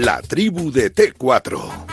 [0.00, 1.89] La tribu de T4.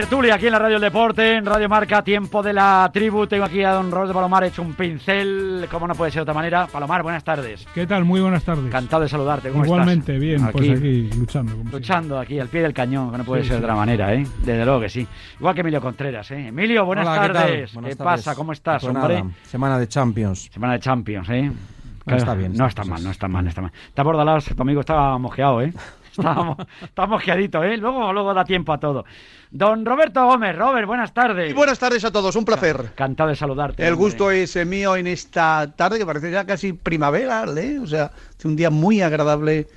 [0.00, 3.26] Tertulia aquí en la Radio del Deporte, en Radio Marca, tiempo de la tribu.
[3.26, 6.32] Tengo aquí a don Roberto Palomar hecho un pincel, como no puede ser de otra
[6.32, 6.66] manera.
[6.68, 7.66] Palomar, buenas tardes.
[7.74, 8.06] ¿Qué tal?
[8.06, 8.64] Muy buenas tardes.
[8.64, 9.50] Encantado de saludarte.
[9.50, 10.20] ¿Cómo Igualmente, estás?
[10.20, 11.54] bien, pues aquí luchando.
[11.54, 13.64] como Luchando aquí al pie del cañón, que no puede Sí, ser de sí.
[13.64, 14.26] otra manera, ¿eh?
[14.42, 15.06] Desde luego que sí.
[15.38, 16.46] Igual que Emilio Contreras, ¿eh?
[16.48, 17.32] Emilio, buenas Hola, ¿qué tal?
[17.36, 17.74] tardes.
[17.74, 18.24] Buenas ¿Qué tardes.
[18.24, 18.34] pasa?
[18.34, 19.14] ¿Cómo estás, Pues hombre?
[19.22, 20.48] nada, semana de Champions.
[20.50, 21.52] Semana de Champions, ¿eh?
[22.06, 23.72] No está bien, No está mal, no está mal, no está mal.
[23.88, 25.74] Está Bordalás, tu amigo estaba mojeado, ¿eh?
[26.10, 27.76] Estaba, mo- estaba mojeadito, ¿eh?
[27.76, 29.04] Luego, luego da tiempo a todo.
[29.50, 31.50] Don Roberto Gómez, Robert, buenas tardes.
[31.50, 32.80] Y buenas tardes a todos, un placer.
[32.92, 33.82] Encantado de saludarte.
[33.86, 34.04] El hombre.
[34.04, 37.78] gusto es eh, mío en esta tarde que parece ya casi primavera, ¿eh?
[37.80, 39.68] O sea, hace un día muy agradable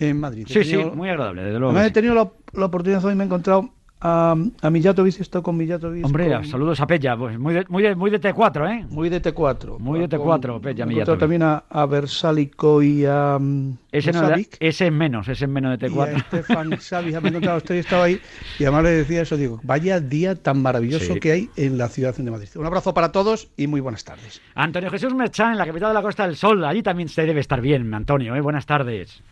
[0.00, 0.46] en Madrid.
[0.48, 1.74] Sí, sí, muy agradable, desde luego.
[1.74, 1.92] Que he sí.
[1.92, 3.70] tenido la, la oportunidad hoy, me he encontrado
[4.04, 6.04] a, a Millatovic, esto con Millatovic.
[6.04, 8.86] Hombre, con- saludos a Pella, pues muy de, muy de, muy de T4, ¿eh?
[8.90, 9.78] Muy de T4.
[9.78, 11.20] Muy de Con- T4, Pella me he encontrado Millatovic.
[11.20, 13.38] también a, a Versálico y a.
[13.40, 14.28] mm, Ese, no,
[14.60, 16.16] ese es menos, ese es menos de Y a T4.
[16.16, 18.20] Estefan Savic, me he encontrado, estoy estaba ahí
[18.58, 21.20] y además le decía eso, digo, vaya día tan maravilloso Sí.
[21.20, 22.48] que hay en la ciudad de Madrid.
[22.56, 24.40] Un abrazo para todos y muy buenas tardes.
[24.54, 26.64] Antonio Jesús Merchán, en la capital de la Costa del Sol.
[26.64, 28.40] Allí también se debe estar bien, Antonio, ¿eh?
[28.40, 29.22] Buenas tardes.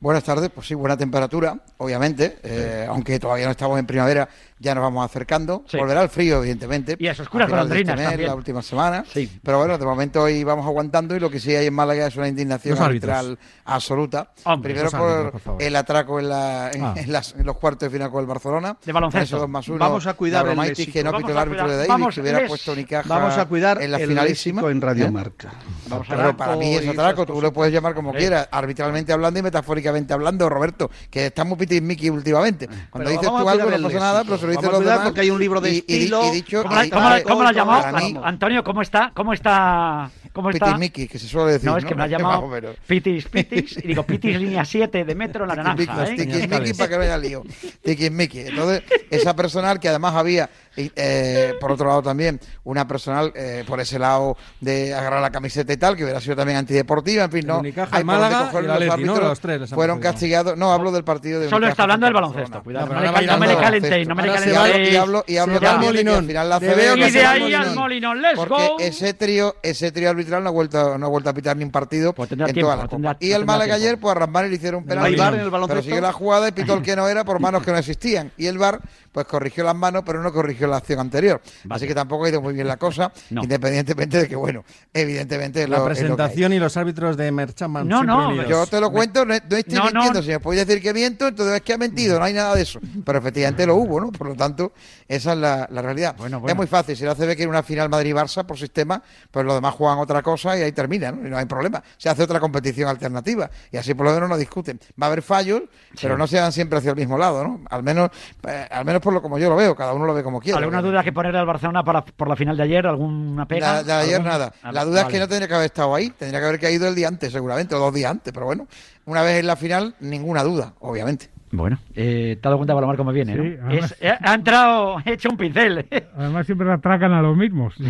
[0.00, 4.28] Buenas tardes, pues sí, buena temperatura, obviamente, eh, aunque todavía no estamos en primavera,
[4.60, 5.64] ya nos vamos acercando.
[5.66, 5.76] Sí.
[5.76, 6.94] Volverá el frío, evidentemente.
[7.00, 8.28] Y las oscuras a final de golondrinas este mes, también.
[8.28, 9.04] la última semana.
[9.12, 9.40] Sí.
[9.42, 12.14] Pero bueno, de momento hoy vamos aguantando y lo que sí hay en Málaga es
[12.14, 14.30] una indignación arbitral absoluta.
[14.44, 16.94] Hombre, Primero por, árbitros, por el atraco en, la- en- Ah.
[16.96, 18.76] en las- en los cuartos de final con el Barcelona.
[18.84, 19.36] De baloncesto.
[19.38, 20.92] Dos más uno, Vamos a cuidar el léxico.
[20.92, 22.72] que no Vamos pitó el a árbitro cuidar- de David, vamos, que hubiera les- puesto
[22.72, 24.62] Unicaja Vamos a cuidar en la el finalísima.
[24.70, 25.10] en Radio ¿eh?
[25.10, 25.52] Marca.
[25.88, 28.18] Vamos a Pero para mí es atraco, tú lo puedes llamar como Sí.
[28.18, 32.66] quieras, arbitralmente hablando y metafóricamente hablando, Roberto, que estamos pitismiqui últimamente.
[32.66, 35.06] Cuando Pero dices tú algo no pasa nada, pero se lo a los demás.
[35.06, 36.30] porque hay un libro de y- y- y estilo.
[36.32, 38.24] dicho- ¿Cómo cómo la- cómo llamado?
[38.24, 39.12] Antonio, ¿cómo está?
[39.14, 40.10] ¿Cómo está?
[40.32, 40.78] ¿Cómo está?
[40.78, 41.68] Que se suele decir.
[41.68, 42.48] No, es que me ha llamado.
[42.86, 46.16] Pitis, Pitis, y digo Pitis línea 7 de metro la naranja, ¿eh?
[46.16, 47.42] tiquismiquis para que no haya lío.
[47.82, 48.46] Tiquismiquis.
[48.48, 50.48] Entonces, esa personal que además había,
[50.78, 55.30] y, eh, por otro lado también, una personal eh, por ese lado de agarrar la
[55.30, 57.60] camiseta y tal, que hubiera sido también antideportiva, en fin, no.
[57.90, 59.16] Hay Málaga y Atleti, ¿no?
[59.20, 60.56] Los tres fueron castigados.
[60.56, 62.86] No, hablo del partido de Solo Unicaja está hablando del baloncesto, cuidado.
[62.86, 64.92] No, me le calentéis, no me le calentéis.
[64.92, 67.74] y hablo, y hablo también de que al final la CB Y de ahí al
[67.74, 68.22] Molinón.
[68.22, 68.76] Let's porque go.
[68.78, 71.70] ese trío, ese trío arbitral no ha vuelto, no ha vuelto a pitar ni un
[71.70, 73.16] partido Pues en tiempo, toda la Copa.
[73.20, 75.16] Y el Málaga ayer, pues a Rambar le hicieron un ¿Hay penalti.
[75.16, 75.82] VAR en el Pero baloncesto?
[75.82, 78.32] siguió la jugada y pitó el que no era por manos que no existían.
[78.36, 78.80] Y el VAR,
[79.12, 81.40] pues corrigió las manos, pero no corrigió la acción anterior.
[81.70, 83.42] Así que tampoco ha ido muy bien la cosa, No.
[83.42, 85.96] independientemente de que, bueno, evidentemente La lo- es lo que hay.
[86.16, 88.46] presentación y los árbitros de Merchan van No, no, unidos.
[88.48, 89.90] Yo te lo cuento, no, no estoy No, no.
[89.92, 90.22] mintiendo.
[90.22, 92.62] Si me podéis decir que miento, entonces es que ha mentido, no hay nada de
[92.62, 92.80] eso.
[93.04, 94.10] Pero efectivamente lo hubo, ¿no?
[94.12, 94.72] Por lo tanto,
[95.06, 96.14] esa es la, la realidad.
[96.18, 96.52] Bueno, bueno.
[96.52, 96.96] Es muy fácil.
[96.96, 100.56] Si la CB quiere una final Madrid-Barça por sistema, pues los demás juegan otra cosa
[100.58, 101.26] y ahí termina, ¿no?
[101.26, 101.82] Y no hay problema.
[101.96, 104.78] Se hace otra competición alternativa y así por lo menos no discuten.
[105.00, 105.62] Va a haber fallos,
[106.00, 107.60] pero no se van siempre hacia el mismo lado, ¿no?
[107.70, 108.10] Al menos,
[108.46, 110.57] eh, al menos por lo como yo lo veo, cada uno lo ve como quiere.
[110.58, 112.86] ¿Alguna duda que poner al Barcelona para, por la final de ayer?
[112.86, 113.66] ¿Alguna pega?
[113.74, 114.52] La, la de ayer ¿Algún- nada.
[114.62, 116.10] Ah, La duda es que no tendría que haber estado ahí.
[116.10, 118.32] Tendría que haber caído el día antes, seguramente, o dos días antes.
[118.32, 118.66] Pero bueno,
[119.06, 121.30] una vez en la final, ninguna duda, obviamente.
[121.50, 123.66] Bueno, eh, te has dado cuenta, Palomar, cómo viene, Sí, ¿no?
[123.68, 125.86] además- Es- eh, ha entrado, he hecho un pincel.
[126.16, 127.74] Además siempre atracan a los mismos.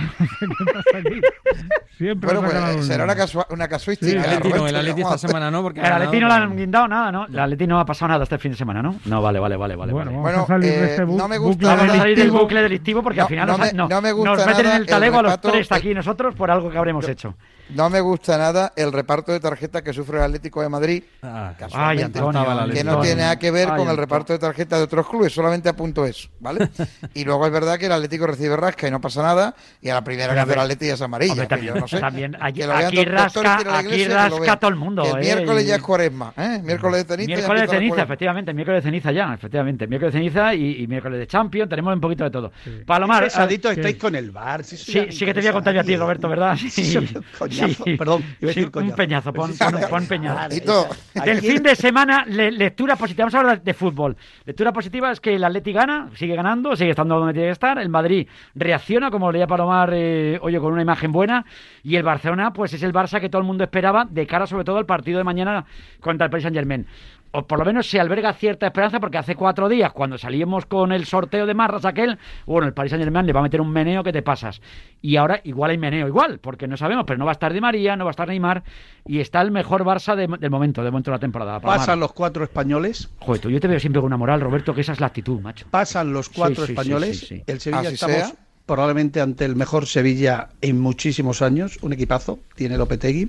[1.99, 3.31] Siempre Bueno, atracan a pues los será una, mismos.
[3.35, 4.09] casua- una casuística.
[4.11, 5.97] Sí, El Atleti no, Roberto, el Atleti vamos a esta semana no, porque El ha
[5.97, 7.27] Atleti no le han guindado nada, ¿no?
[7.27, 8.95] El Atleti no ha pasado nada este fin de semana, ¿no?
[9.07, 9.93] No, vale, vale, vale, vale.
[9.93, 10.23] Bueno, vale.
[10.23, 12.19] vamos Bueno, a salir eh, de este bu- no me gusta bucle a nada- salir
[12.19, 14.47] del bucle delictivo porque No, al final no nos, me- no- no me gusta nos
[14.47, 17.35] meten en el talego el a los tres aquí nosotros por algo que habremos hecho.
[17.71, 21.53] No me gusta nada el reparto de tarjetas que sufre el Atlético de Madrid, Ah,
[21.73, 24.85] Ay, Antonio, que no tiene nada que ver Ay, con el reparto de tarjetas de
[24.85, 26.69] otros clubes, solamente apunto eso, ¿vale?
[27.15, 29.95] y luego es verdad que el Atlético recibe rasca y no pasa nada, y a
[29.95, 31.33] la primera que hace el Atlético ya es amarilla.
[31.33, 32.01] Hombre, que también, yo no sé.
[32.01, 35.03] también aquí, Que rasca, la aquí iglesia, rasca todo el mundo.
[35.03, 35.21] Que el ¿eh?
[35.21, 36.61] miércoles ya es cuaresma, ¿eh?
[36.63, 37.27] Miércoles de ceniza.
[37.37, 41.19] Miércoles de ceniza, efectivamente, miércoles de ceniza ya, efectivamente, miércoles de ceniza y, y miércoles
[41.19, 42.53] de Champions, tenemos un poquito de todo.
[42.87, 44.65] Palomar, Qué pesadito ah, estáis con el bar.
[44.65, 44.77] Sí,
[45.11, 45.97] sí que te voy a contar yo a ti.
[45.97, 46.57] Roberto, ¿verdad?
[46.57, 47.09] Sí, Sí,
[47.61, 47.97] coñazo, sí.
[47.97, 48.23] perdón.
[48.41, 49.51] iba a Sí, decir un peñazo, pon,
[49.91, 50.49] pon- peñazo.
[50.49, 50.89] Tito,
[51.25, 53.25] Del fin de semana, le- lectura positiva.
[53.25, 54.17] Vamos a hablar de fútbol.
[54.45, 57.79] Lectura positiva es que el Atleti gana, sigue ganando, sigue estando donde tiene que estar.
[57.79, 61.45] El Madrid reacciona, como leía Palomar, eh, oye, con una imagen buena.
[61.83, 64.65] Y el Barcelona, pues es el Barça que todo el mundo esperaba, de cara sobre
[64.65, 65.65] todo al partido de mañana
[66.01, 66.87] contra el Paris Saint Germain.
[67.31, 70.93] O por lo menos se alberga cierta esperanza, porque hace cuatro días, cuando salíamos con
[70.93, 73.71] el sorteo de Marras aquel, bueno, el Paris Saint Germain le va a meter un
[73.71, 74.63] meneo que te pasas.
[75.03, 77.61] Y ahora igual hay meneo, igual, porque no sabemos, pero no va a estar Di
[77.61, 78.63] María, no va a estar Neymar,
[79.07, 81.61] y está el mejor Barça de- del momento, del momento de la temporada.
[81.61, 83.11] Pasan los cuatro españoles.
[83.19, 85.41] Joder, tú, yo te veo siempre con una moral, Roberto, que esa es la actitud,
[85.41, 85.67] macho.
[85.71, 87.21] Pasan los cuatro Sí, sí, sí, españoles.
[87.21, 87.43] sí, sí.
[87.47, 88.33] El Sevilla Así estamos sea.
[88.65, 91.79] probablemente ante el mejor Sevilla en muchísimos años.
[91.83, 92.39] Un equipazo.
[92.55, 93.29] Tiene Lopetegui.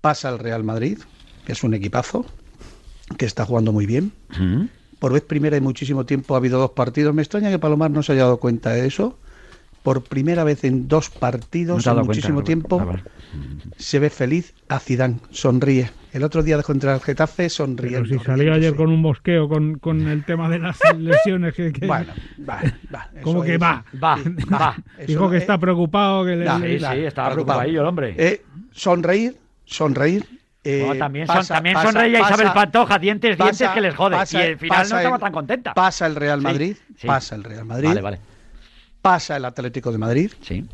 [0.00, 0.98] Pasa el Real Madrid,
[1.44, 2.24] que es un equipazo,
[3.16, 4.12] que está jugando muy bien.
[4.98, 7.14] Por vez primera en muchísimo tiempo ha habido dos partidos.
[7.14, 9.18] Me extraña que Palomar no se haya dado cuenta de eso.
[9.82, 13.10] Por primera vez en dos partidos en muchísimo cuenta, tiempo Roberto.
[13.78, 15.90] se ve feliz a Zidane, sonríe.
[16.12, 18.02] El otro día entrar al Getafe sonriendo.
[18.06, 21.72] Pero si salió ayer con un mosqueo con, con el tema de las lesiones que,
[21.72, 22.12] que- Bueno,
[22.46, 22.60] va,
[22.94, 23.82] va, como que es- va.
[24.02, 24.76] Va, Sí, va.
[25.06, 27.62] Dijo que eh, está preocupado que le, da, le- Sí, estaba preocupado.
[27.62, 28.14] el hombre.
[28.18, 28.42] Eh,
[28.72, 29.34] sonreír,
[29.64, 30.26] sonreír.
[30.64, 33.94] Eh, Bueno, también son- pasa- también pasa- sonreía pasa- Isabel Pantoja, dientes, dientes que les
[33.94, 34.16] jode.
[34.16, 35.74] y al final no estaba el- tan contenta.
[35.74, 37.06] Pasa el Real Madrid, sí.
[37.06, 38.20] pasa el Real Madrid, Vale, vale.
[39.02, 40.66] pasa el Atlético de Madrid, Sí.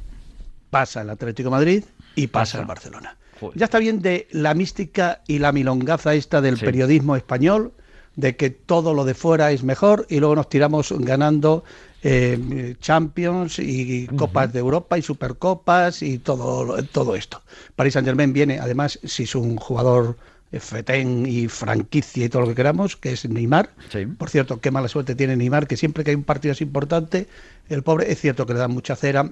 [0.71, 1.85] pasa el Atlético de Madrid
[2.15, 2.61] y pasa Pasa.
[2.61, 3.17] el Barcelona.
[3.41, 3.59] Joder.
[3.59, 6.65] Ya está bien de la mística y la milongaza esta del Sí.
[6.65, 7.73] periodismo español,
[8.17, 11.65] de que todo lo de fuera es mejor y luego nos tiramos ganando
[12.09, 17.43] eh, Champions y Copas de Europa y Supercopas y todo, todo esto.
[17.75, 20.17] Paris Saint Germain viene, además, si es un jugador
[20.53, 23.75] eh, fetén y franquicia y todo lo que queramos, que es Neymar.
[23.91, 24.07] Sí.
[24.07, 27.27] Por cierto, qué mala suerte tiene Neymar, que siempre que hay un partido así importante,
[27.69, 29.29] el pobre es cierto que le dan mucha cera,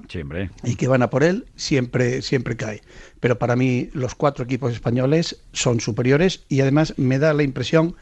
[0.64, 2.82] y que van a por él, siempre, siempre cae.
[3.20, 7.94] Pero para mí los cuatro equipos españoles son superiores y además me da la impresión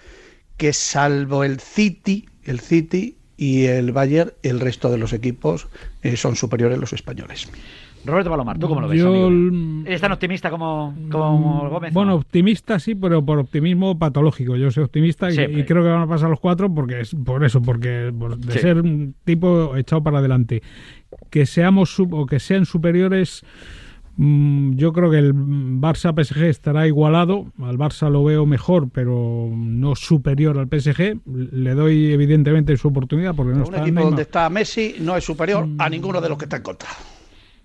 [0.56, 5.66] que salvo el City, el City y el Bayern, el resto de los equipos
[6.02, 7.50] eh, son superiores los españoles.
[8.04, 9.30] Roberto Palomar, ¿tú cómo lo ves, Yo, amigo?
[9.30, 11.92] mm, ¿Eres tan optimista como, como Gómez?
[11.92, 14.56] Bueno, optimista sí, pero por optimismo patológico.
[14.56, 17.62] Yo soy optimista y, creo que van a pasar los cuatro porque es por eso,
[17.62, 18.58] porque por- de Sí.
[18.58, 20.62] ser un tipo echado para adelante.
[21.30, 23.81] Que seamos sub- o que sean superiores, mm,
[24.16, 27.46] yo creo que el Barça PSG estará igualado.
[27.62, 31.20] Al Barça lo veo mejor, pero no superior al PSG.
[31.24, 34.04] Le doy evidentemente su oportunidad porque no un está equipo Neymar.
[34.04, 36.88] donde está Messi no es superior a ninguno de los que está en contra.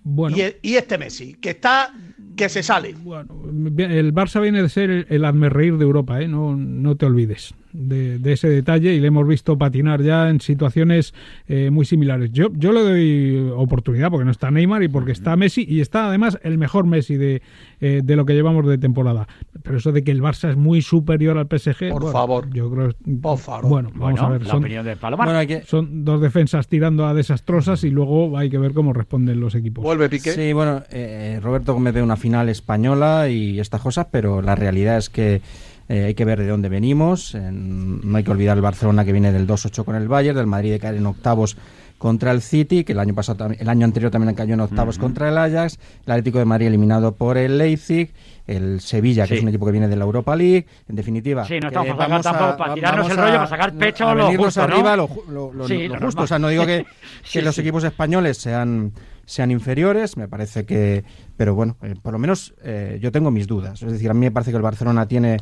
[0.04, 1.92] Bueno, Y, y este Messi, que está,
[2.34, 2.94] que se sale.
[2.94, 6.28] Bueno, el Barça viene de ser el, el hazmerreír de Europa, ¿eh?
[6.28, 10.40] no, no te olvides de, de ese detalle y le hemos visto patinar ya en
[10.40, 11.14] situaciones
[11.46, 12.30] eh, muy similares.
[12.32, 16.08] Yo, yo le doy oportunidad porque no está Neymar y porque está Messi y está
[16.08, 17.42] además el mejor Messi de,
[17.80, 19.28] eh, de lo que llevamos de temporada.
[19.62, 22.50] Pero eso de que el Barça es muy superior al PSG, Por bueno, favor.
[22.52, 22.90] yo creo.
[23.20, 23.68] Por favor.
[23.68, 24.42] Bueno, vamos Bueno, a ver.
[24.42, 25.26] la Son, opinión de Palomar.
[25.26, 28.92] Bueno, hay que, son dos defensas tirando a desastrosas y luego hay que ver cómo
[28.92, 29.82] responden los equipos.
[29.84, 30.32] Vuelve Piqué.
[30.32, 34.96] Sí, bueno, eh, Roberto Gómez ve una final española y estas cosas, pero la realidad
[34.98, 35.40] es que
[35.88, 37.34] eh, hay que ver de dónde venimos.
[37.34, 40.46] En- no hay que olvidar el Barcelona que viene del 2-8 con el Bayern, del
[40.46, 41.56] Madrid de caer en octavos
[41.98, 45.28] contra el City, que el año pasado el año anterior también cayó en octavos contra
[45.30, 48.12] el Ajax, el Atlético de Madrid eliminado por el Leipzig,
[48.46, 49.34] el Sevilla, que Sí.
[49.38, 51.44] es un equipo que viene de la Europa League, en definitiva.
[51.44, 54.26] Sí, no estamos vamos a- tampoco, para tirarnos el rollo, para sacar pecho a lo
[54.36, 54.74] justo, ¿no?
[54.74, 56.22] arriba ju- lo- lo- Sí, lo lo justo.
[56.22, 56.86] O sea, no digo que,
[57.24, 58.92] Sí, que los equipos españoles sean
[59.26, 61.04] sean inferiores, me parece que,
[61.36, 63.82] pero bueno, eh, por lo menos eh, yo tengo mis dudas.
[63.82, 65.36] Es decir, a mí me parece que el Barcelona tiene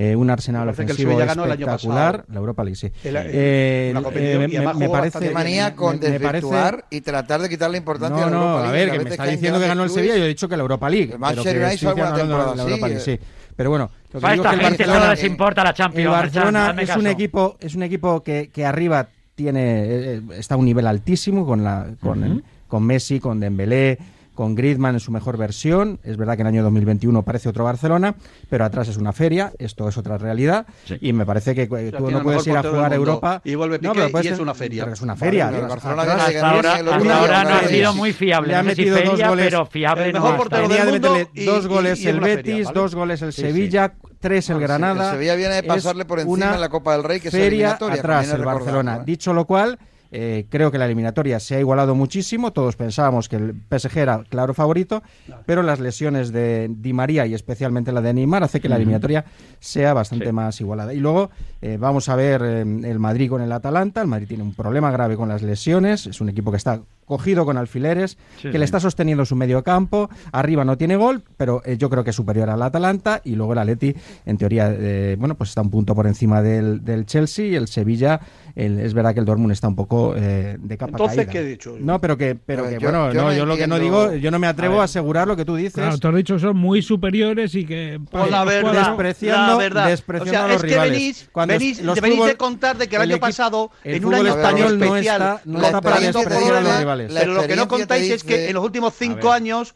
[0.00, 2.62] eh, un arsenal Me parece que el ofensivo Sevilla ganó el año espectacular, la Europa
[2.62, 2.86] League, sí.
[3.02, 6.84] El- Eh, eh, y además me, me jugó parece, manía me- con me- me parece-
[6.90, 8.86] y tratar de quitarle importancia no, a la no, Europa a League.
[8.90, 10.88] ver, que me está diciendo que ganó el Sevilla, yo he dicho que la Europa
[10.88, 11.12] League.
[11.14, 13.00] El Manchester United la Europa League, eh.
[13.00, 13.18] sí.
[13.56, 15.74] Pero bueno, lo que A digo esta es que el gente no les importa la
[15.74, 16.04] Champions.
[16.04, 20.58] el Barcelona es un equipo es un equipo que, que arriba tiene eh, está a
[20.58, 23.98] un nivel altísimo con la con, el- con Messi con Dembélé
[24.38, 25.98] con Griezmann en su mejor versión.
[26.04, 28.14] Es verdad que en el año 2021 parece otro Barcelona,
[28.48, 30.64] pero atrás es una feria, esto es otra realidad.
[30.84, 30.96] Sí.
[31.00, 33.42] Y me parece que eh, o sea, tú no puedes ir a jugar a Europa.
[33.42, 34.84] Y vuelve Piqué no, pero y es una feria.
[34.84, 35.50] Pero es una feria.
[35.50, 38.52] Barcelona hasta, hasta ahora, hasta ahora no, ha sido muy fiable.
[38.52, 40.68] Le ha metido no sé si feria, dos goles, pero fiable el mejor no portero
[40.68, 42.80] del mundo y, dos goles y, y el Betis, feria, ¿vale?
[42.80, 44.08] dos goles el Sevilla, sí.
[44.20, 45.06] tres el Granada.
[45.06, 47.72] El Sevilla viene de pasarle por encima en la Copa del Rey, que es feria
[47.72, 48.98] atrás el Barcelona.
[48.98, 49.02] ¿eh?
[49.04, 52.52] Dicho lo cual eh, creo que la eliminatoria se ha igualado muchísimo.
[52.52, 55.02] Todos pensábamos que el PSG era claro favorito,
[55.46, 59.24] pero las lesiones de Di María y especialmente la de Neymar hace que la eliminatoria
[59.60, 60.94] sea bastante más igualada.
[60.94, 64.00] Y luego eh, vamos a ver eh, el Madrid con el Atalanta.
[64.00, 66.06] El Madrid tiene un problema grave con las lesiones.
[66.06, 70.10] Es un equipo que está cogido con alfileres, que le está sosteniendo su medio campo,
[70.30, 73.54] arriba no tiene gol, pero eh, yo creo que es superior al Atalanta y luego
[73.54, 73.96] el Atleti,
[74.26, 77.66] en teoría, eh, bueno, pues está un punto por encima del, del Chelsea y el
[77.66, 78.20] Sevilla,
[78.54, 81.76] es verdad que el Dortmund está un poco eh, de capa Entonces, ¿qué he dicho?
[81.78, 84.46] No, pero que, pero bueno, yo, no, yo lo que no digo, yo no me
[84.46, 85.74] atrevo a, asegurar lo que tú dices.
[85.74, 88.00] Claro, tú has dicho son muy superiores y que...
[88.10, 90.92] Pues la verdad, despreciando, o sea, los es que rivales.
[90.92, 95.62] Venís, Cuando de contar de que el año pasado, en un español, no está, no
[95.62, 96.97] está para despreciar a los.
[97.06, 99.74] Pero lo que no contáis es que en los últimos cinco años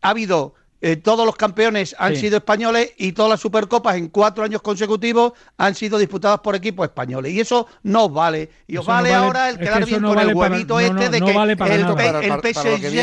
[0.00, 0.54] ha habido
[0.86, 5.32] eh, todos los campeones han sido españoles y todas las supercopas en cuatro años consecutivos
[5.56, 7.32] han sido disputadas por equipos españoles.
[7.32, 8.50] Y eso no vale.
[8.66, 11.22] Y os vale, no vale, ahora el quedar bien no con el huevito este de
[11.22, 12.20] que el, nada.
[12.20, 12.98] el, PSG, el,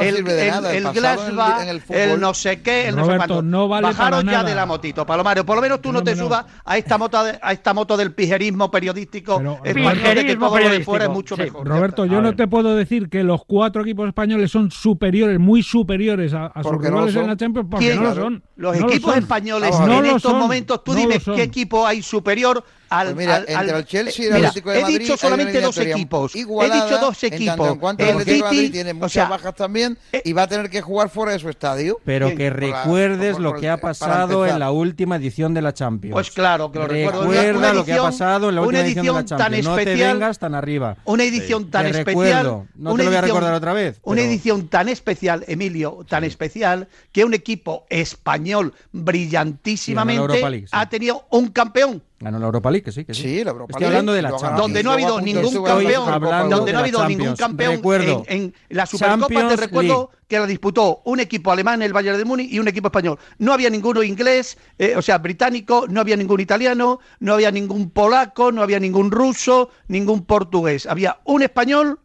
[0.00, 4.54] el, el Glasgow, el, no sé qué, el Roberto, no vale Bajaros para ya de
[4.54, 5.44] la motito, Palomario.
[5.44, 8.70] Por lo menos tú no, te subas a esta moto a esta moto del pijerismo
[8.70, 11.66] periodístico de eh, que lo de es mucho mejor.
[11.66, 16.32] Roberto, yo no te puedo decir que los cuatro equipos españoles son superiores, muy superiores
[16.32, 21.42] a, a sus rivales en la Los equipos españoles en estos momentos, tú dime qué
[21.42, 22.64] equipo hay superior
[23.00, 24.96] al, pues mira, el Chelsea y el Atlético de Madrid.
[24.96, 26.34] He dicho solamente dos equipos.
[26.34, 27.68] He dicho dos equipos.
[27.68, 31.32] En, tanto en tiene muchas bajas también eh, y va a tener que jugar fuera
[31.32, 32.00] de su estadio.
[32.04, 36.12] Pero que recuerdes lo que ha pasado en la última edición de la Champions.
[36.12, 37.22] Pues claro, que lo recuerdo.
[37.22, 39.38] Recuerda una, lo que ha pasado en la última edición, de la Champions.
[39.38, 40.96] Tan especial, no te vengas tan arriba.
[41.04, 42.66] Una edición tan especial.
[42.74, 43.98] No te lo voy a recordar otra vez.
[44.02, 51.48] Una edición tan especial, Emilio, tan especial, que un equipo español brillantísimamente ha tenido un
[51.48, 53.22] campeón Ganó la Europa League, que sí, que sí.
[53.22, 53.96] Sí, la Europa Estoy League.
[53.96, 54.56] hablando de la Champions.
[54.56, 58.54] Donde no ha habido ningún campeón, donde no ha habido ningún campeón recuerdo, en, en,
[58.68, 60.24] la Supercopa, Champions te recuerdo League.
[60.28, 63.18] que la disputó un equipo alemán, el Bayern de Múnich, y un equipo español.
[63.38, 67.90] No había ninguno inglés, eh, o sea, británico, no había ningún italiano, no había ningún
[67.90, 70.86] polaco, no había ningún ruso, ningún portugués.
[70.86, 71.98] Había un español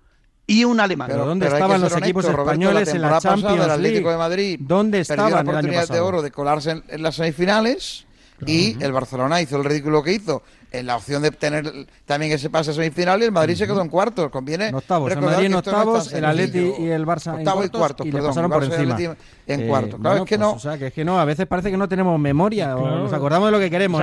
[0.48, 1.08] y un alemán.
[1.12, 3.88] Pero, ¿dónde pero estaban los honesto, equipos españoles Roberto, la en la Champions pasada, League?
[3.89, 7.04] Atlético de Madrid ¿Dónde estaban la oportunidad el año de oro de colarse en, en
[7.04, 8.08] las semifinales
[8.46, 12.50] y el Barcelona hizo el ridículo que hizo en la opción de obtener también ese
[12.50, 14.29] pase a semifinal y el Madrid se quedó en cuartos.
[14.29, 14.72] Conviene.
[14.74, 15.12] octavos.
[15.12, 18.05] El Madrid en octavos, el Atleti y el Barça octavos en cuartos.
[18.05, 18.27] y cuartos, perdón.
[18.29, 19.15] Pasaron por encima.
[19.48, 20.00] Eh, cuartos.
[20.00, 20.50] Claro, bueno, es que pues.
[20.50, 21.19] O sea, que es que no.
[21.19, 24.01] A veces parece que no tenemos memoria nos acordamos de lo que queremos.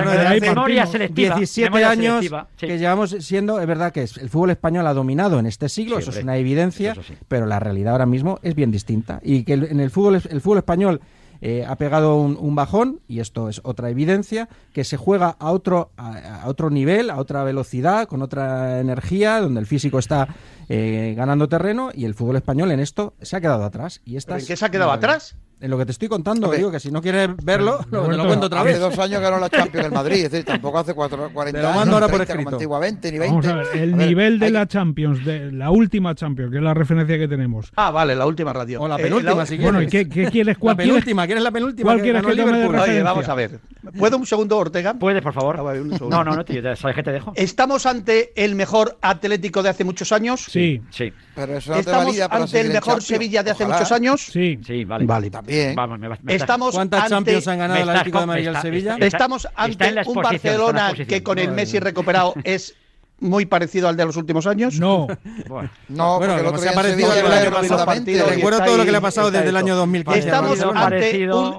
[1.87, 2.25] Años
[2.59, 3.55] llevamos siendo.
[3.67, 6.95] Verdad que el fútbol español ha dominado en este siglo, eso es una evidencia,
[7.27, 9.19] pero la realidad ahora mismo es bien distinta.
[9.23, 11.01] Y que en el fútbol, el fútbol español
[11.41, 15.91] eh, ha pegado un, bajón, y esto es otra evidencia, que se juega a otro,
[15.97, 20.27] a, otro nivel, a otra velocidad, con otra energía, donde el físico está
[20.69, 24.01] eh, ganando terreno y el fútbol español en esto se ha quedado atrás.
[24.05, 25.35] Y ¿En qué se ha quedado atrás?
[25.59, 28.45] en lo que te estoy contando, digo que si no quieres verlo, te lo cuento
[28.45, 28.75] otra vez.
[28.75, 31.71] Hace dos años ganó la Champions del Madrid, es decir, tampoco hace cuatro, 40 años.
[31.71, 32.49] Lo mando ahora por escrito.
[32.49, 36.63] Antiguamente, Vamos a ver, el nivel de la Champions, de la última Champions, que es
[36.63, 37.71] la referencia que tenemos.
[37.75, 38.81] Ah, vale, la última radio.
[38.81, 39.73] O la eh, penúltima, eh, si quieres.
[39.73, 40.57] Bueno, ¿y qué, quieres?
[40.57, 41.83] ¿Cuál la penúltima, ¿quieres la penúltima?
[41.85, 43.59] ¿Cuál quieres que, tome vamos a ver.
[43.97, 44.93] ¿Puedo un segundo, Ortega?
[44.93, 45.57] Puedes, por favor.
[45.57, 47.33] No, no, no, tío, ¿sabes que te dejo?
[47.35, 50.45] ¿Estamos ante el mejor Atlético de hace muchos años?
[50.47, 50.81] Sí.
[50.91, 51.11] Sí.
[51.35, 54.21] Pero eso no ¿Estamos ante el mejor Sevilla de hace muchos años?
[54.21, 54.59] Sí.
[54.65, 55.05] Sí, vale.
[55.05, 55.75] Vale, también.
[55.75, 58.93] Vamos, me, me estamos ¿Cuántas ante, Champions han ganado el Atlético de Madrid y Sevilla?
[58.93, 62.75] Está, estamos ante un Barcelona que con el Messi recuperado es
[63.19, 64.79] muy parecido al de los últimos años?
[64.79, 65.07] No.
[65.47, 67.85] Bueno, no, porque bueno, el otro día se ha parecido al año pasado.
[68.29, 70.19] Recuerdo todo ahí, lo que le ha pasado desde el año 2015.
[70.19, 70.59] Estamos,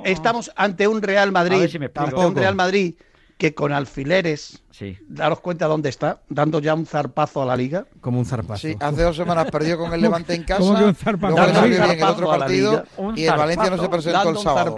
[0.04, 2.95] estamos ante un Real Madrid, si ante un Real Madrid
[3.38, 4.62] que con alfileres
[5.08, 7.87] Daros cuenta dónde está, dando ya un zarpazo a la liga.
[8.00, 8.68] Como un zarpazo.
[8.78, 10.62] Hace dos semanas perdió con el Levante en casa.
[10.62, 11.37] Un zarpazo?
[11.37, 14.75] En y el Valencia no se presentó el sábado.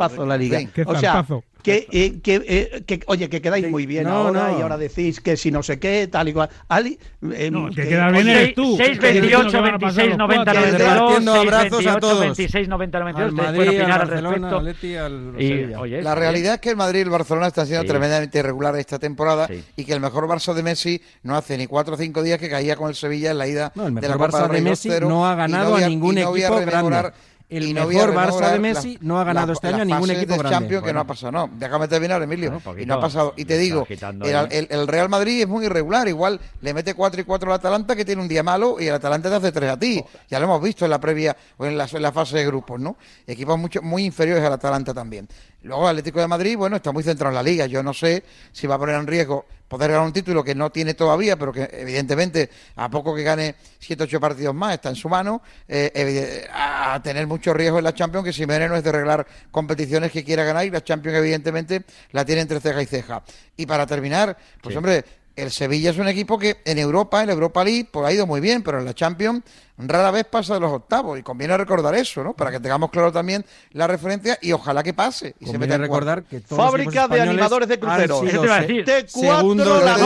[0.87, 1.25] o sea,
[1.63, 5.37] que, eh, que, eh, que, oye, que quedáis muy bien ahora y ahora decís que
[5.37, 6.49] si no sé qué, tal y cual.
[6.69, 6.99] Ali,
[7.33, 7.51] eh,
[8.17, 8.77] eres tú.
[8.77, 11.37] 6, 28, 26, 90, 92.
[11.37, 12.39] abrazos a todos.
[13.33, 14.63] Madrid, Barcelona.
[16.03, 19.49] La realidad es que el Madrid y el Barcelona están siendo tremendamente irregulares esta temporada
[19.77, 22.49] y que el mejor Barça de Messi no hace ni cuatro o cinco días que
[22.49, 24.63] caía con el Sevilla en la ida No, el de la Copa Barça del Rey
[24.65, 27.13] de Messi 2-0, no ha ganado a ningún no equipo grande.
[27.51, 30.09] el y mejor Barça de la- Messi no ha ganado la- este año a ningún
[30.11, 30.57] equipo de grande.
[30.57, 31.51] Champions que no ha pasado, no.
[31.59, 32.51] Déjame terminar, Emilio.
[32.51, 32.83] Bueno, poquito.
[32.85, 33.35] y no ha pasado.
[33.37, 34.47] Y te digo, quitando el, ahí.
[34.53, 36.07] el- el Real Madrid es muy irregular.
[36.07, 38.95] Igual le mete 4 y 4 al Atalanta, que tiene un día malo, y el
[38.95, 40.01] Atalanta te hace 3 a ti.
[40.29, 42.79] Ya lo hemos visto en la previa o en la, en la fase de grupos,
[42.79, 42.97] ¿no?
[43.27, 45.27] Equipos mucho, muy inferiores al Atalanta también.
[45.65, 47.67] Luego el Atlético de Madrid, bueno, está muy centrado en la liga.
[47.67, 50.71] Yo no sé si va a poner en riesgo poder ganar un título que no
[50.71, 54.97] tiene todavía, pero que evidentemente a poco que gane 7 8 partidos más está en
[54.97, 58.91] su mano, eh, a tener mucho riesgo en la Champions, que Simeone no es de
[58.91, 63.23] arreglar competiciones que quiera ganar y la Champions evidentemente la tiene entre ceja y ceja.
[63.57, 64.77] Y para terminar, pues Sí.
[64.77, 65.05] hombre,
[65.43, 68.27] el Sevilla es un equipo que en Europa, en la Europa League, pues ha ido
[68.27, 69.43] muy bien, pero en la Champions
[69.83, 72.35] rara vez pasa de los octavos y conviene recordar eso, ¿no?
[72.35, 75.75] Para que tengamos claro también la referencia y ojalá que pase y se Conviene meta
[75.77, 76.09] en cuartos.
[76.09, 77.79] recordar que todos Fábrica de animadores de
[78.21, 78.85] sido Eso te iba a se- decir.
[78.85, 79.97] T4 segundos la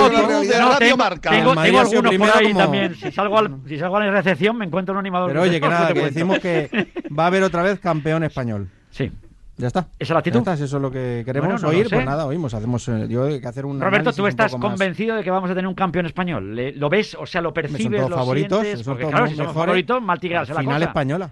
[0.40, 1.30] de No, Radio Marca.
[1.30, 2.94] tengo, algunos por ahí como- también.
[2.94, 5.28] Si salgo, al- si salgo a la recepción me encuentro un animador.
[5.30, 6.70] Pero oye, que nada, que decimos que
[7.16, 8.70] va a haber otra vez campeón español.
[8.90, 9.10] Sí.
[9.56, 9.80] Ya está.
[9.80, 10.37] ¿Esa es la actitud?
[10.38, 12.54] Ya está, si eso es lo que queremos Bueno, no lo oír, pues nada, oímos.
[12.54, 15.49] Hacemos, eh, yo hay que hacer un Roberto, ¿tú un estás convencido de que vamos
[15.49, 16.56] a tener un campeón español?
[16.56, 17.16] ¿Le- ¿Lo ves?
[17.20, 18.00] O sea, ¿lo percibes?
[18.00, 18.84] todos ¿Lo favoritos, sientes?
[18.84, 20.88] son Porque todos claro, si somos favoritos, mal tirarse la Final cosa.
[20.88, 21.30] española.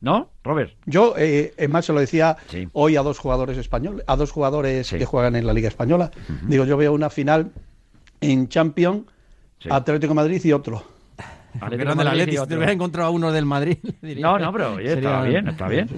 [0.00, 0.72] ¿No, Robert?
[0.86, 2.66] Yo, eh, es más, se lo decía Sí.
[2.72, 4.98] hoy a dos jugadores españoles, a dos jugadores Sí.
[4.98, 6.10] que juegan en la Liga Española.
[6.48, 7.52] Digo, yo veo una final
[8.22, 9.02] en Champions,
[9.58, 9.68] Sí.
[9.70, 10.82] Atlético de Madrid y otro.
[11.54, 13.78] Atlético Eran del Atleti, si te hubiera encontrado a uno del Madrid.
[14.02, 14.24] diría.
[14.26, 15.88] No, no, pero oye, está bien, está bien.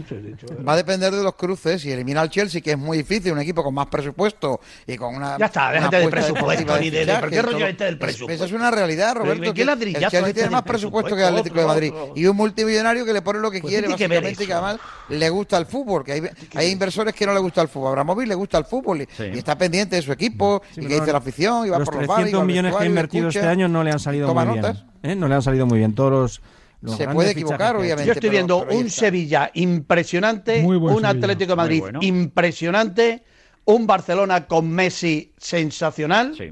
[0.67, 1.83] Va a depender de los cruces.
[1.83, 5.15] Si elimina al Chelsea, que es muy difícil, un equipo con más presupuesto y con
[5.15, 5.37] una.
[5.39, 8.01] Ya está, déjate del apuesta presupuesto, de- de- fichaje ¿por qué rollo este del Es-
[8.01, 8.33] presupuesto?
[8.35, 9.43] Esa es una realidad, Roberto.
[9.43, 11.93] ¿qué que el Chelsea este tiene más presupuesto que el Atlético de Madrid.
[11.95, 12.13] otro?
[12.17, 14.53] Y un multimillonario que le pone lo que Pues quiere, tiene que básicamente, y que
[14.53, 14.79] además
[15.09, 16.05] le gusta el fútbol.
[16.05, 16.23] Que hay,
[16.55, 17.89] hay inversores que no le gusta el fútbol.
[17.91, 19.25] Abramovich le gusta el fútbol y, Sí.
[19.35, 21.87] y está pendiente de su equipo Sí, y que dice la afición y va los
[21.89, 22.29] por los bares.
[22.29, 24.45] y 300 va al millones que ha invertido este año no le han salido toma
[24.45, 24.81] muy notas.
[24.81, 24.92] bien.
[25.03, 25.15] ¿Eh?
[25.17, 25.95] No le han salido muy bien.
[25.95, 26.41] Todos los,
[26.81, 28.07] los Se puede equivocar, obviamente.
[28.07, 29.01] Yo estoy pero- viendo pero un está.
[29.01, 31.19] Sevilla impresionante, Muy buen un Sevilla.
[31.19, 31.99] Atlético de Madrid bueno.
[32.03, 33.25] impresionante,
[33.65, 36.35] un Barcelona con Messi sensacional.
[36.37, 36.51] Sí.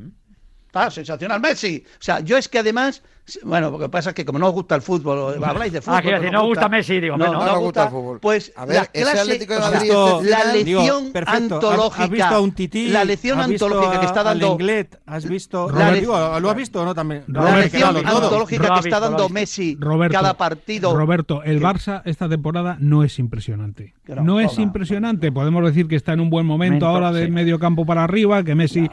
[0.73, 1.83] Ah, sensacional Messi.
[1.87, 3.02] O sea, yo es que además,
[3.45, 5.81] bueno, lo que pasa es que como no os gusta el fútbol, o habláis de
[5.81, 5.99] fútbol.
[5.99, 7.33] Ah, quiero decir, no os gusta Messi, digo, no, no.
[7.35, 8.19] no, No gusta el fútbol.
[8.21, 11.12] Pues A ver, la ese clase, Atlético de o sea, Madrid visto- la lección Digo,
[11.12, 11.55] perfecto.
[11.57, 12.89] antológica, ¿Has visto a un tití?
[12.89, 15.00] la lección ¿Has visto antológica que está dando Lenglet?
[15.07, 15.71] ¿Has visto?
[15.71, 16.95] La le- Digo, ¿Lo has visto o no?
[16.95, 17.25] También.
[17.29, 19.35] la lección antológica que está dando visto.
[19.35, 20.97] Messi Roberto, cada partido.
[20.97, 23.95] Roberto, el Barça esta temporada no es impresionante.
[24.09, 25.31] No, no, es no, impresionante.
[25.31, 27.31] Podemos decir que está en un buen momento ahora de sí.
[27.31, 28.91] medio campo para arriba, que Messi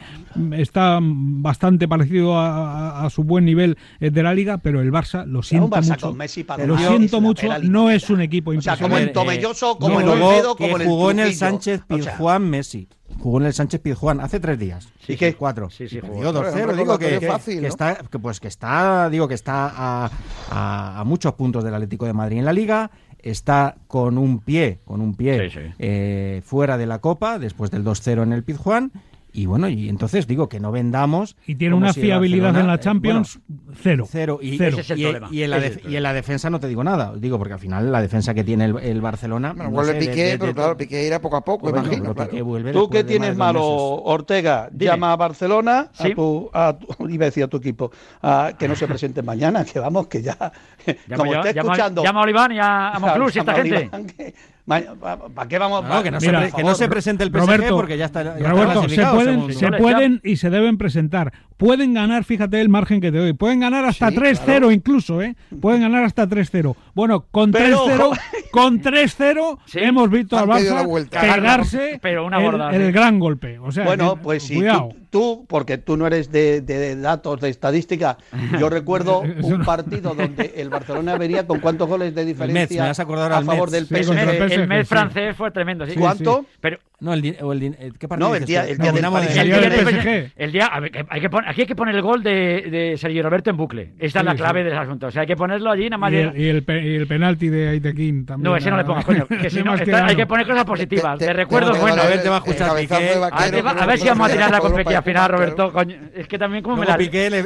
[0.52, 5.42] está bastante parecido a, su buen nivel eh, de la liga, pero el Barça lo
[5.42, 6.12] siento Barça mucho.
[6.14, 7.20] Messi lo siento
[7.62, 9.08] no es un equipo O sea, como impresionante.
[9.08, 11.34] en Tomelloso, como no, en no, Olmedo, que como en el jugó en el.
[11.34, 12.88] Sánchez O sea, Pizjuán Messi.
[13.20, 14.88] Jugó en el Sánchez Pizjuán hace tres días.
[15.08, 15.34] ¿Y qué?
[15.34, 15.70] Cuatro.
[15.70, 16.12] Sí, sí, jugó.
[16.14, 16.70] perdió Hombre, 2-0.
[16.70, 17.68] un Digo que, recordatorio fácil, que ¿no?
[17.68, 20.10] está, que, pues que está, digo que está a,
[20.50, 22.90] a- a muchos puntos del Atlético de Madrid en la Liga.
[23.20, 25.74] Está con un pie, con un pie Sí, sí.
[25.80, 28.92] eh, fuera de la Copa después del 2-0 en el Pizjuán.
[29.38, 31.36] Y bueno, y entonces digo que no vendamos.
[31.46, 33.38] Y tiene como una si fiabilidad en la Champions
[33.80, 34.04] cero.
[34.10, 34.40] Cero.
[34.42, 34.78] Y, Cero.
[34.78, 35.28] Ese es el y- problema.
[35.30, 37.12] y en, la Ese es el y en la defensa no te digo nada.
[37.16, 39.52] Digo, porque al final la defensa que tiene el, el Barcelona.
[39.52, 41.84] Bueno, no vuelve sé, Piqué, de- de- pero claro, Piqué irá poco a poco, Bueno,
[41.86, 42.14] imagino.
[42.14, 42.30] claro.
[42.30, 43.62] Piqué vuelve ¿Tú de tienes malo.
[43.64, 44.68] Ortega?
[44.72, 44.90] Dime.
[44.90, 46.10] Llama a Barcelona, Sí.
[46.10, 49.22] a, tu, a tu- iba a decir a tu equipo, a que no se presente
[49.22, 50.36] mañana, que vamos, que ya,
[51.16, 52.02] como Llama, esté llama- escuchando...
[52.02, 53.76] llama a Oliván y a, a Monclús y esta gente.
[53.76, 54.34] Oliván, que-
[54.68, 55.82] ¿Para qué vamos?
[55.84, 58.04] No, que no, se, Mira, pre- que no se presente el PSG Roberto, porque ya
[58.04, 58.22] está.
[58.22, 61.32] ya está Roberto, se clasificado, pueden, se pueden y se deben presentar.
[61.58, 63.32] Pueden ganar, fíjate el margen que te doy.
[63.34, 64.70] Pueden ganar hasta Sí, 3-0 claro.
[64.70, 65.36] incluso, ¿eh?
[65.60, 66.74] Pueden ganar hasta 3-0.
[66.94, 68.16] Bueno, con Pero, 3-0, ojo.
[68.52, 69.80] con 3-0 Sí.
[69.80, 72.92] hemos visto al Barça pegarse Pero una el, gorda, el sí.
[72.92, 73.58] gran golpe.
[73.58, 74.88] O sea, Bueno, que- pues si cuidado.
[74.90, 78.18] tú, tú, porque tú no eres de, de datos, de estadística,
[78.58, 79.64] yo recuerdo un no.
[79.64, 83.72] partido donde el Barcelona vería con cuántos goles de diferencia a favor Metz.
[83.72, 84.06] del Sí, PSG.
[84.06, 84.94] contra El, PSG, el mes sí.
[84.94, 85.92] francés fue tremendo, sí.
[85.92, 86.46] Sí, ¿Cuánto?
[86.60, 89.36] Pero No, el, o el eh, ¿qué partido No, el día- el día del Paris
[89.36, 90.32] el día del PSG.
[90.36, 92.62] el día- a ver, que hay que poner- aquí hay que poner el gol de,
[92.68, 93.92] de Sergio Roberto en bucle.
[94.00, 94.68] Esta es la clave sí.
[94.68, 95.06] del asunto.
[95.06, 96.12] O sea, hay que ponerlo allí nada más.
[96.12, 98.50] Y el, y el pe- y el penalti de Aitequín también.
[98.50, 99.28] No, ese no le pongas, coño.
[99.28, 102.04] Que si no, está- hay que poner cosas positivas, Te- de te- recuerdos te- buenos.
[102.04, 102.94] a ver, te va a escuchar Piqué.
[102.94, 105.30] de A ver, pero a ver si no vamos a tirar la jugar, final.
[105.30, 105.72] Roberto.
[105.72, 106.98] Coño, es que también como me la...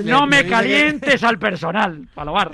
[0.05, 2.53] No me calientes al personal, Palobar.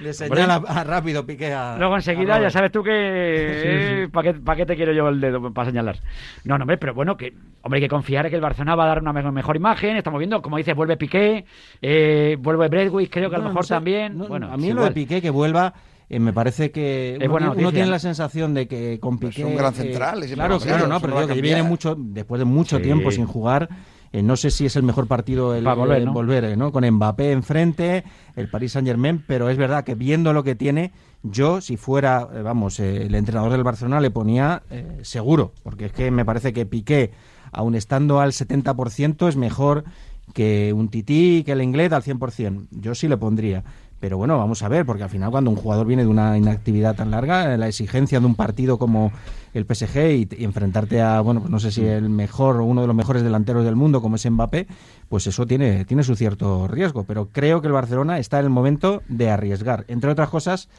[0.00, 1.76] Le señala a- rápido Piqué a.
[1.78, 4.08] Luego enseguida ya sabes tú que...
[4.12, 5.96] ¿Para qué, pa' qué te quiero yo el dedo para señalar?
[6.44, 8.84] No, no, hombre, pero bueno, que hombre, hay que confiar en que el Barcelona va
[8.84, 9.96] a dar una me- mejor imagen.
[9.96, 11.44] Estamos viendo, como dices, vuelve Piqué,
[11.82, 14.16] eh, vuelve Bradwick, creo que a lo No, mejor no sé, también.
[14.18, 14.92] no, bueno, a mí es lo de.
[14.92, 15.74] Piqué que vuelva.
[16.12, 17.70] eh, me parece que Es uno, buena tiene- uno noticia.
[17.72, 21.24] tiene la sensación de que con Piqué un gran eh, central, claro claro no pero
[21.28, 22.82] que viene mucho después de mucho Sí.
[22.82, 23.68] tiempo sin jugar
[24.12, 26.12] Eh, no sé si es el mejor partido el, volver, el ¿no?
[26.12, 26.72] volver, eh, ¿no?
[26.72, 30.92] Con Mbappé enfrente, el Paris Saint Germain, pero es verdad que viendo lo que tiene,
[31.22, 35.86] yo si fuera, eh, vamos, eh, el entrenador del Barcelona le ponía eh, seguro, porque
[35.86, 37.10] es que me parece que Piqué,
[37.52, 39.84] aun estando al 70%, es mejor
[40.32, 42.68] que un Tití, que el inglés al 100%.
[42.70, 43.64] Yo sí le pondría.
[44.00, 46.96] Pero bueno, vamos a ver, porque al final cuando un jugador viene de una inactividad
[46.96, 49.12] tan larga, eh, la exigencia de un partido como
[49.52, 52.86] el PSG y, enfrentarte a, bueno, pues no sé si el mejor o uno de
[52.86, 54.66] los mejores delanteros del mundo como es Mbappé,
[55.10, 57.04] pues eso tiene, tiene su cierto riesgo.
[57.04, 60.70] Pero creo que el Barcelona está en el momento de arriesgar, entre otras cosas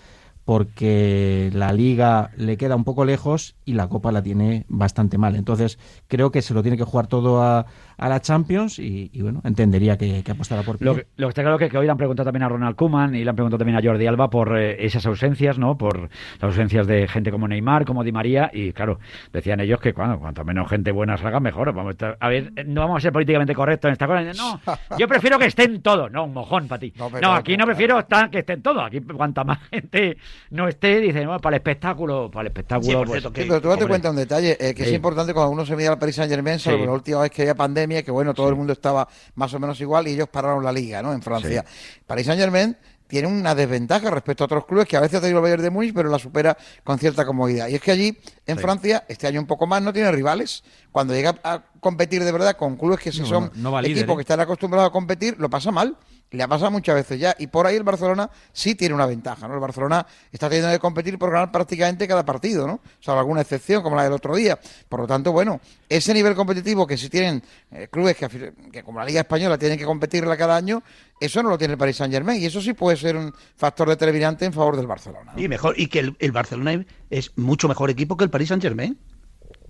[0.46, 5.36] porque la liga le queda un poco lejos y la copa la tiene bastante mal.
[5.36, 7.66] Entonces creo que se lo tiene que jugar todo a,
[8.02, 11.30] a la Champions y, y, bueno, entendería que, que apostara por Lo que, lo que
[11.30, 13.36] está claro que, que hoy le han preguntado también a Ronald Koeman y le han
[13.36, 15.78] preguntado también a Jordi Alba por eh, esas ausencias, ¿no?
[15.78, 16.10] Por las
[16.44, 19.00] ausencias de gente como Neymar, como Di María y claro,
[19.32, 21.72] decían ellos que cuando cuanto menos gente buena salga mejor.
[21.74, 24.22] Vamos a, estar- a ver, eh, no vamos a ser políticamente correctos en esta cosa.
[24.34, 24.60] No,
[24.98, 26.12] yo prefiero que estén todos.
[26.12, 26.94] No, un mojón para ti.
[26.98, 28.84] No, No, aquí no prefiero estar- que estén todos.
[28.84, 30.18] Aquí cuanta más gente
[30.50, 32.88] no esté, dicen, no, para el espectáculo, para el espectáculo.
[32.90, 33.88] Sí, por pues, cierto, Sí, pero tú date hombre.
[33.90, 34.90] cuenta un detalle, eh, que Sí.
[34.90, 36.72] es importante cuando uno se mide al Paris Saint Germain, Sí.
[36.72, 39.80] la última vez que había pandemia, que bueno, todo el mundo estaba más o menos
[39.82, 41.14] igual y ellos pararon la liga, ¿no?
[41.14, 41.66] En Francia.
[42.08, 42.78] Paris Saint Germain
[43.12, 45.70] tiene una desventaja respecto a otros clubes que a veces ha tenido el Bayern de
[45.70, 47.68] Múnich, pero la supera con cierta comodidad.
[47.68, 50.64] Y es que allí, en Francia, este año un poco más, no tiene rivales.
[50.94, 53.82] Cuando llega a competir de verdad con clubes que sí No, son no, no va
[53.82, 54.16] líder, equipos ¿eh?
[54.16, 55.98] que están acostumbrados a competir, lo pasa mal.
[56.32, 57.36] Le ha pasado muchas veces ya.
[57.38, 59.54] Y por ahí el Barcelona sí tiene una ventaja, ¿no?
[59.54, 62.80] El Barcelona está teniendo que competir por ganar prácticamente cada partido, ¿no?
[63.02, 64.58] Salvo alguna excepción, como la del otro día.
[64.88, 69.00] Por lo tanto, bueno, ese nivel competitivo que sí tienen eh, clubes que, que, como
[69.00, 70.82] la Liga Española, tienen que competirla cada año,
[71.20, 72.42] eso no lo tiene el Paris Saint Germain.
[72.42, 75.34] Y eso sí puede ser un factor determinante en favor del Barcelona.
[75.36, 78.64] Y mejor, y que el, el Barcelona es mucho mejor equipo que el Paris Saint
[78.64, 78.98] Germain.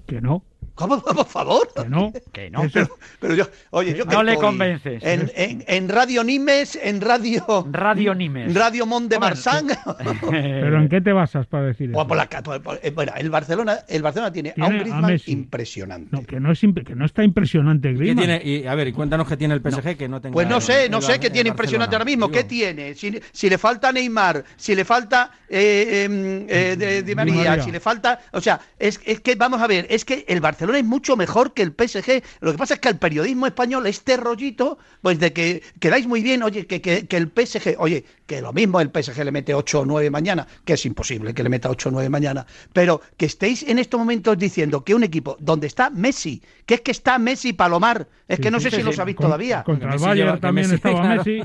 [0.08, 0.44] Que no,
[0.76, 1.02] ¿Cómo?
[1.02, 1.68] Por favor.
[1.76, 2.12] que no.
[2.32, 2.64] Que no.
[2.64, 5.04] Eso- Pero, pero yo, oye, yo que No le estoy convences.
[5.04, 7.68] En, en, en Radio Nimes, en Radio.
[7.72, 8.54] Radio Nimes.
[8.56, 9.68] Radio Mont de Marsan.
[10.32, 12.00] ¿Pero en qué te basas para decir eso?
[12.00, 14.70] O por la ca- por- por- eh, bueno, el Barcelona, el Barcelona tiene, a Tiene
[14.70, 15.32] un a Griezmann Messi.
[15.32, 16.08] impresionante.
[16.12, 18.26] No, que no, es imp- que no está impresionante ¿Qué Griezmann.
[18.26, 18.42] tiene?
[18.44, 20.34] Y, a ver, y cuéntanos qué tiene el PSG que no tenga.
[20.34, 22.28] Pues no sé, el no sé qué tiene impresionante ahora mismo.
[22.28, 22.48] Barcelona.
[22.48, 22.96] ¿Qué Digo, tiene?
[22.96, 27.64] Si, si le falta Neymar, si le falta eh, em, eh, de, Di María, María.
[27.64, 28.20] si le falta.
[28.32, 31.54] O sea, es, es que vamos a ver, es que el Barcelona es mucho mejor
[31.54, 32.24] que el PSG.
[32.42, 36.22] Lo que pasa es que al periodismo español, este rollito, pues de que quedáis muy
[36.22, 39.54] bien, oye, que, que, que el PSG, oye, que lo mismo el PSG le mete
[39.54, 43.02] 8 o 9 mañana, que es imposible que le meta 8 o 9 mañana, pero
[43.18, 46.92] que estéis en estos momentos diciendo que un equipo donde está Messi, que es que
[46.92, 49.64] está Messi Palomar, es Sí, que no sí, sé sí, si lo sabéis Con- todavía.
[49.64, 51.18] Contra el Bayern también Messi, estaba claro.
[51.18, 51.42] Messi.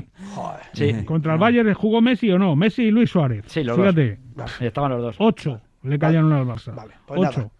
[0.73, 1.05] Sí.
[1.05, 2.55] Contra el Bayern jugó Messi o no.
[2.55, 3.43] Messi y Luis Suárez.
[3.47, 4.51] Sí, los Fíjate, dos.
[4.61, 5.15] Estaban los dos.
[5.19, 6.73] ocho le cayeron al Barça.
[6.75, 7.39] Vale, pues ocho.
[7.39, 7.51] nada.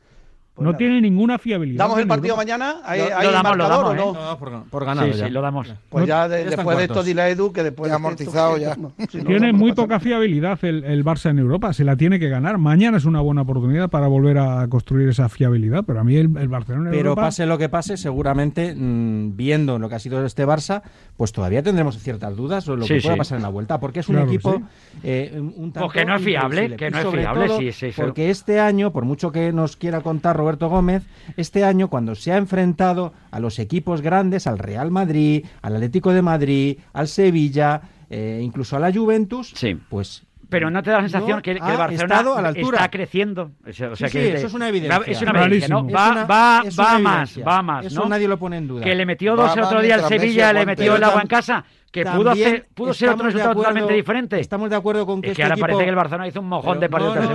[0.58, 0.78] Pues no nada.
[0.80, 1.84] tiene ninguna fiabilidad.
[1.86, 2.42] ¿Damos el partido Europa.
[2.44, 2.76] mañana?
[2.84, 4.20] ¿Hay, Lo- hay lo damos, lo marcador damos, o no?
[4.20, 4.24] ¿eh?
[4.32, 5.26] No, por, por ganado Sí, ya.
[5.28, 5.74] sí, lo damos.
[5.90, 7.94] Pues No- ya, de- ya están después de esto dile a Edu que después Ya
[7.94, 8.76] de amortizado esto- ya.
[8.76, 11.96] no, si no, Tiene no muy poca fiabilidad el, el Barça en Europa, se la
[11.96, 12.58] tiene que ganar.
[12.58, 16.36] Mañana es una buena oportunidad para volver a construir esa fiabilidad, pero a mí el,
[16.38, 17.22] el Barcelona en Pero Europa...
[17.22, 20.82] pase lo que pase, seguramente, mm, viendo lo que ha sido este Barça,
[21.18, 23.18] pues todavía tendremos ciertas dudas sobre lo Sí, que pueda sí.
[23.20, 24.64] pasar en la vuelta, porque es un Claro, equipo sí.
[25.04, 27.90] eh, un tanto Pues que no es fiable, que no es fiable, sí.
[27.96, 31.04] Porque este año, por mucho que nos quiera contar Roberto Gómez,
[31.36, 36.14] este año cuando se ha enfrentado a los equipos grandes, al Real Madrid, al Atlético
[36.14, 39.78] de Madrid, al Sevilla, eh, incluso a la Juventus, Sí.
[39.90, 42.78] pues Pero no te da la sensación no que, el Barcelona a la altura.
[42.78, 43.52] está creciendo.
[43.70, 45.02] O sea, Sí, que eso es una evidencia.
[45.06, 45.76] Es una evidencia.
[45.76, 45.82] Va,
[46.12, 48.08] una- va, va más, va más, Eso ¿no?
[48.08, 48.82] nadie lo pone en duda.
[48.86, 51.28] Que le metió Va dos el otro día al Sevilla, le metió el agua en
[51.28, 54.40] casa, que pudo, hacer, pudo ser otro resultado acuerdo- totalmente diferente.
[54.40, 56.40] Estamos de acuerdo con que Es que este ahora equipo- parece que el Barcelona hizo
[56.42, 57.28] un mojón Pero- de partido no, no,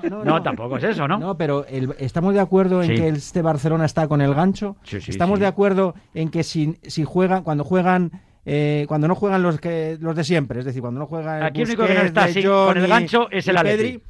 [0.00, 0.24] Sevilla.
[0.24, 1.18] no, tampoco es eso, ¿no?
[1.18, 4.76] No, pero el- estamos de acuerdo en que este Barcelona está con el gancho.
[4.82, 8.10] Sí, sí, estamos de acuerdo en que si, si juegan, cuando juegan,
[8.46, 11.60] eh, cuando no juegan los que los de siempre, es decir, cuando no juegan Aquí
[11.62, 13.76] el único que no está así con el gancho es el Atleti.
[13.76, 14.02] Pedri,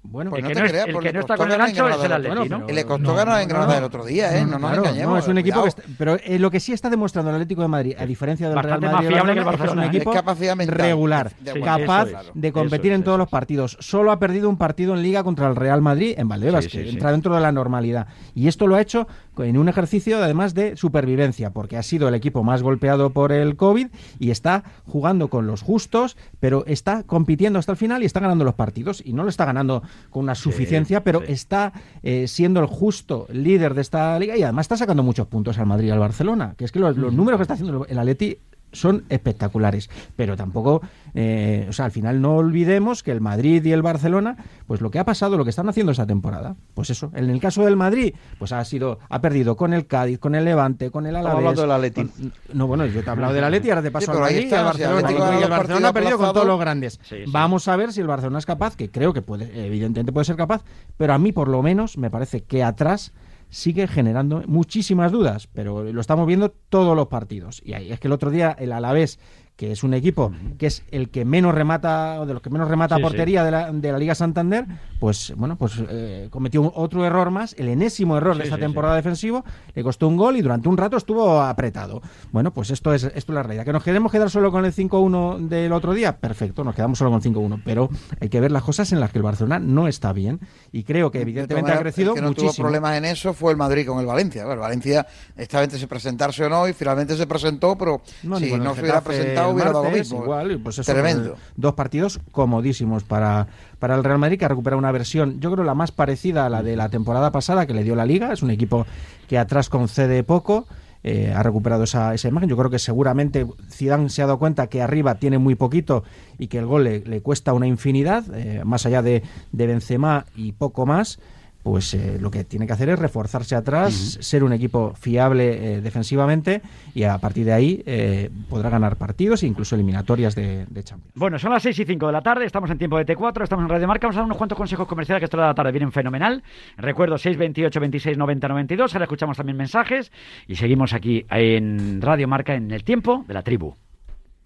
[0.00, 2.02] Bueno, Pues el no que no, creas, el que no está con el gancho es
[2.04, 2.66] el Atleti, ¿no?
[2.66, 4.46] le costó ganar en Granada el otro día, ¿eh?
[4.46, 5.12] No nos engañemos.
[5.12, 7.62] no, es un equipo que está- pero eh, lo que sí está demostrando el Atlético
[7.62, 9.88] de Madrid, a diferencia del Bastante Real más Madrid, el fiable que el Barcelona, es
[9.88, 9.96] un ¿eh?
[9.98, 10.76] equipo Es capacidad mental.
[10.78, 12.16] regular, Sí, capaz es.
[12.32, 13.76] de competir es, en todos los partidos.
[13.80, 16.78] Solo ha perdido un partido en Liga contra el Real Madrid en Valdebebas, Sí, sí,
[16.84, 18.06] que entra dentro de la normalidad.
[18.34, 19.08] Y esto lo ha hecho
[19.44, 23.56] en un ejercicio además de supervivencia, porque ha sido el equipo más golpeado por el
[23.56, 28.20] COVID y está jugando con los justos, pero está compitiendo hasta el final y está
[28.20, 29.02] ganando los partidos.
[29.04, 31.32] Y no lo está ganando con una suficiencia, pero sí.
[31.32, 31.72] está
[32.02, 35.66] eh, siendo el justo líder de esta liga y además está sacando muchos puntos al
[35.66, 36.54] Madrid y al Barcelona.
[36.56, 38.38] Que es que los, los números que está haciendo el Atleti
[38.72, 39.88] son espectaculares.
[40.16, 40.80] Pero tampoco,
[41.14, 44.90] eh, o sea, al final no olvidemos que el Madrid y el Barcelona, pues lo
[44.90, 47.10] que ha pasado, lo que están haciendo esta temporada, pues eso.
[47.14, 50.44] En el caso del Madrid, pues ha sido, ha perdido con el Cádiz, con el
[50.44, 51.36] Levante, con el Alavés.
[51.38, 52.04] hablando del Atleti.
[52.04, 54.36] con- No, bueno, yo te he hablado del Atleti, ahora te paso Sí, al Madrid
[54.36, 55.38] y está, al si Barcelona.
[55.40, 57.00] Y el Barcelona ha perdido con todos los grandes.
[57.02, 57.30] Sí, sí.
[57.30, 60.36] Vamos a ver si el Barcelona es capaz, que creo que puede, evidentemente puede ser
[60.36, 60.62] capaz,
[60.96, 63.12] pero a mí por lo menos me parece que atrás
[63.50, 67.60] sigue generando muchísimas dudas, pero lo estamos viendo todos los partidos.
[67.64, 69.18] Y ahí es que el otro día el Alavés,
[69.58, 72.68] que es un equipo que es el que menos remata, o de los que menos
[72.68, 74.64] remata Sí, portería de la, de la Liga Santander,
[75.00, 78.62] pues bueno, pues eh, cometió otro error más, el enésimo error Sí, de esta sí,
[78.62, 79.44] temporada defensivo,
[79.74, 82.00] le costó un gol y durante un rato estuvo apretado.
[82.30, 83.64] Bueno, pues esto es, esto es la realidad.
[83.64, 86.16] ¿Que nos queremos quedar solo con el 5-1 del otro día?
[86.18, 87.90] Perfecto, nos quedamos solo con 5-1, pero
[88.20, 90.38] hay que ver las cosas en las que el Barcelona no está bien
[90.70, 92.52] y creo que De evidentemente ha crecido el que no muchísimo.
[92.52, 94.44] tuvo problemas en eso fue el Madrid con el Valencia.
[94.44, 95.04] Bueno, el Valencia
[95.36, 98.82] estaba entre se presentarse o no y finalmente se presentó, pero No, si no se
[98.82, 100.24] hubiera presentado el hubiera dado lo martes, mismo.
[100.24, 101.36] Igual, pues eso, Tremendo.
[101.56, 103.46] Dos partidos comodísimos para,
[103.78, 106.48] para el Real Madrid, que ha recuperado una versión, yo creo, la más parecida a
[106.48, 108.32] la de la temporada pasada que le dio la Liga.
[108.32, 108.86] Es un equipo
[109.28, 110.66] que atrás concede poco.
[111.04, 112.48] eh, ha recuperado esa, esa imagen.
[112.48, 116.04] Yo creo que seguramente Zidane se ha dado cuenta que arriba tiene muy poquito
[116.38, 120.26] y que el gol le, le cuesta una infinidad, eh, más allá de, de Benzema
[120.36, 121.18] y poco más.
[121.62, 125.80] Pues eh, lo que tiene que hacer es reforzarse atrás, ser un equipo fiable eh,
[125.80, 126.62] defensivamente
[126.94, 131.12] y a partir de ahí eh, podrá ganar partidos e incluso eliminatorias de, de Champions.
[131.14, 133.64] Bueno, son las 6 y 5 de la tarde, estamos en tiempo de T4, estamos
[133.64, 135.72] en Radio Marca, vamos a dar unos cuantos consejos comerciales que esto de la tarde
[135.72, 136.42] vienen fenomenal.
[136.76, 140.12] Recuerdo 628 26 90 92, ahora escuchamos también mensajes
[140.46, 143.74] y seguimos aquí en Radio Marca en el tiempo de la tribu.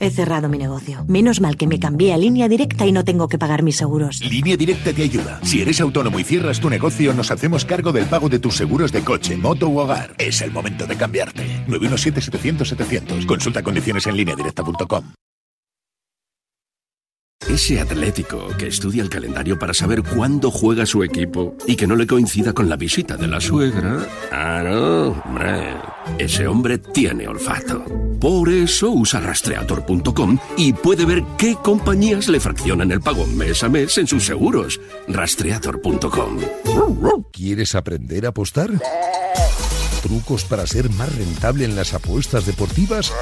[0.02, 1.04] He cerrado mi negocio.
[1.06, 4.20] Menos mal que me cambié a línea directa y no tengo que pagar mis seguros.
[4.20, 5.38] Línea Directa te ayuda.
[5.44, 8.90] Si eres autónomo y cierras tu negocio, nos hacemos cargo del pago de tus seguros
[8.90, 10.16] de coche, moto u hogar.
[10.18, 11.44] Es el momento de cambiarte.
[11.68, 13.26] 917-700-700.
[13.26, 15.04] Consulta condiciones en lineadirecta.com.
[17.48, 21.96] Ese Atlético que estudia el calendario para saber cuándo juega su equipo y que no
[21.96, 24.06] le coincida con la visita de la suegra.
[24.30, 25.74] Ah, no, hombre.
[26.18, 27.84] Ese hombre tiene olfato.
[28.20, 33.68] Por eso usa rastreator.com y puede ver qué compañías le fraccionan el pago mes a
[33.68, 34.80] mes en sus seguros.
[35.08, 36.38] Rastreator.com.
[37.32, 38.70] ¿Quieres aprender a apostar?
[40.02, 43.12] ¿Trucos para ser más rentable en las apuestas deportivas?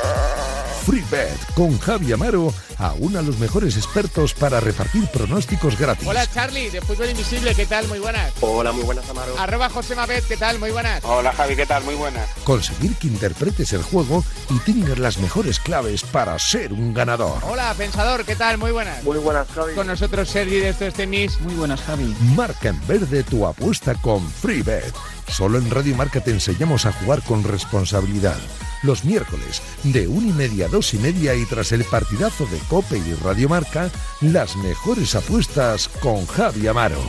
[0.87, 6.09] FreeBet con Javi Amaro aúna a los mejores expertos para repartir pronósticos gratis.
[6.09, 7.87] Hola Charlie, de Fútbol Invisible, ¿qué tal?
[7.88, 8.33] Muy buenas.
[8.40, 9.38] Hola, muy buenas, Amaro.
[9.38, 10.59] Arroba José Mabet, ¿qué tal?
[10.59, 11.05] Muy buenas.
[11.05, 11.85] Hola, Javi, ¿qué tal?
[11.85, 12.29] Muy buenas.
[12.45, 17.38] Conseguir que interpretes el juego y tengas las mejores claves para ser un ganador.
[17.45, 18.57] Hola Pensador, ¿qué tal?
[18.59, 19.03] Muy buenas.
[19.05, 19.75] Muy buenas, Javi.
[19.75, 21.40] Con nosotros Sergi de Esto es Tenis.
[21.40, 22.16] Muy buenas, Javi.
[22.35, 24.95] Marca en verde tu apuesta con FreeBet.
[25.31, 28.37] Solo en Radio Marca te enseñamos a jugar con responsabilidad.
[28.83, 32.59] Los miércoles, de una y media a dos y media y tras el partidazo de
[32.69, 33.90] Cope y Radio Marca,
[34.21, 37.03] las mejores apuestas con Javi Amaro.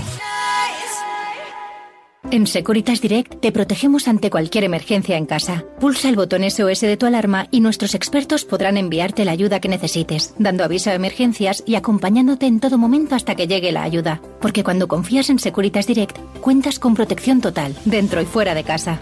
[2.30, 5.66] En Securitas Direct te protegemos ante cualquier emergencia en casa.
[5.80, 9.68] Pulsa el botón SOS de tu alarma y nuestros expertos podrán enviarte la ayuda que
[9.68, 14.22] necesites, dando aviso a emergencias y acompañándote en todo momento hasta que llegue la ayuda.
[14.40, 19.00] Porque cuando confías en Securitas Direct, cuentas con protección total, dentro y fuera de casa.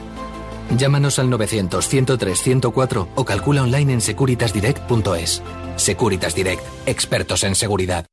[0.78, 5.44] Llámanos al 900-103-104 o calcula online en securitasdirect.es.
[5.76, 8.06] Securitas Direct, expertos en seguridad.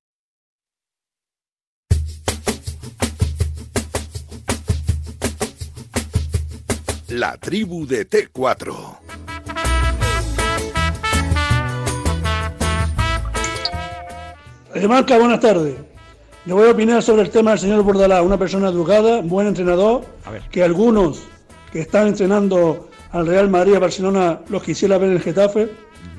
[7.16, 8.74] La tribu de T4.
[14.74, 15.76] Radio Marca, buenas tardes.
[16.44, 20.04] Yo voy a opinar sobre el tema del señor Bordalá, una persona educada, buen entrenador,
[20.50, 21.22] que algunos
[21.72, 25.70] que están entrenando al Real Madrid a Barcelona los quisiera ver en el Getafe.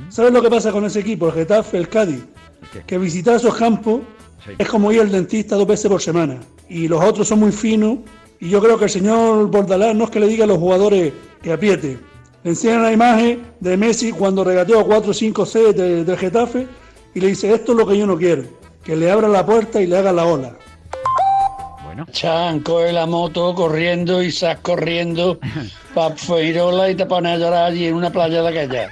[0.09, 2.25] ¿Sabes lo que pasa con ese equipo, el Getafe, el Cádiz?
[2.87, 4.01] Que visitar esos campos
[4.57, 6.39] es como ir al dentista dos veces por semana.
[6.67, 7.99] Y los otros son muy finos.
[8.39, 11.11] Y yo creo que el señor Bordalá no es que le diga a los jugadores
[11.41, 11.97] que apriete.
[12.43, 16.17] Le enseñan la imagen de Messi cuando regateó a 4 o 5 C de- del
[16.17, 16.67] Getafe
[17.15, 18.43] y le dice, esto es lo que yo no quiero,
[18.83, 20.55] que le abra la puerta y le haga la ola.
[22.11, 25.39] Chan, coge la moto corriendo y sas corriendo
[25.95, 28.91] para Feirola y te pones a llorar allí en una playa de aquella.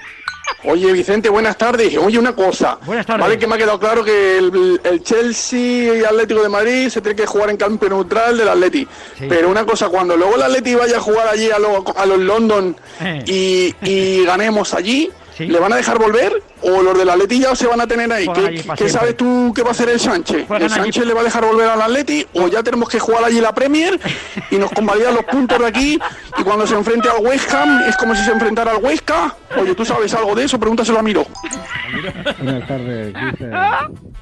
[0.67, 1.95] Oye, Vicente, buenas tardes.
[1.97, 2.77] Oye, una cosa.
[2.85, 3.21] Buenas tardes.
[3.21, 7.01] Vale que me ha quedado claro que el, el Chelsea y Atlético de Madrid se
[7.01, 8.87] tiene que jugar en campo neutral del Atleti.
[9.29, 12.19] Pero una cosa, cuando luego el Atleti vaya a jugar allí a, lo- a los
[12.19, 13.23] London Eh.
[13.27, 17.67] y, y ganemos allí, ¿Le van a dejar volver o los del Atleti ya se
[17.67, 18.27] van a tener ahí?
[18.33, 20.47] ¿Qué, qué sabes tú que va a hacer el Sánchez?
[20.47, 22.99] Juegan ¿El allí- Sánchez le va a dejar volver al Atleti o ya tenemos que
[22.99, 23.99] jugar allí la Premier
[24.51, 25.99] y nos convalidan los puntos de aquí
[26.37, 29.35] y cuando se enfrente al West Ham es como si se enfrentara al Huesca?
[29.59, 30.59] Oye, ¿tú sabes algo de eso?
[30.59, 31.25] Pregúntaselo a Miro.
[32.41, 33.51] Buenas tardes, Cristian.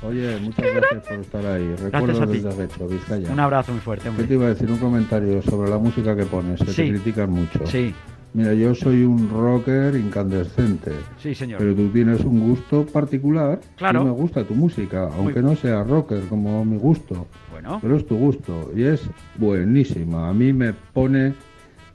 [0.03, 1.75] Oye, muchas gracias por estar ahí.
[1.77, 2.33] Ti.
[2.41, 3.29] desde Retro, Vizcaya.
[3.31, 4.25] Un abrazo muy fuerte, ¿Qué hombre.
[4.27, 4.69] te iba a decir?
[4.69, 6.83] Un comentario sobre la música que pones, que Sí.
[6.83, 7.59] te critican mucho.
[7.65, 7.93] Sí.
[8.33, 10.91] Mira, yo soy un rocker incandescente.
[11.19, 11.59] Sí, señor.
[11.59, 13.59] Pero tú tienes un gusto particular.
[13.75, 14.01] Claro.
[14.01, 17.27] Y me gusta tu música, aunque no sea rocker como mi gusto.
[17.51, 17.77] Bueno.
[17.79, 20.29] Pero es tu gusto y es buenísima.
[20.29, 21.33] A mí me pone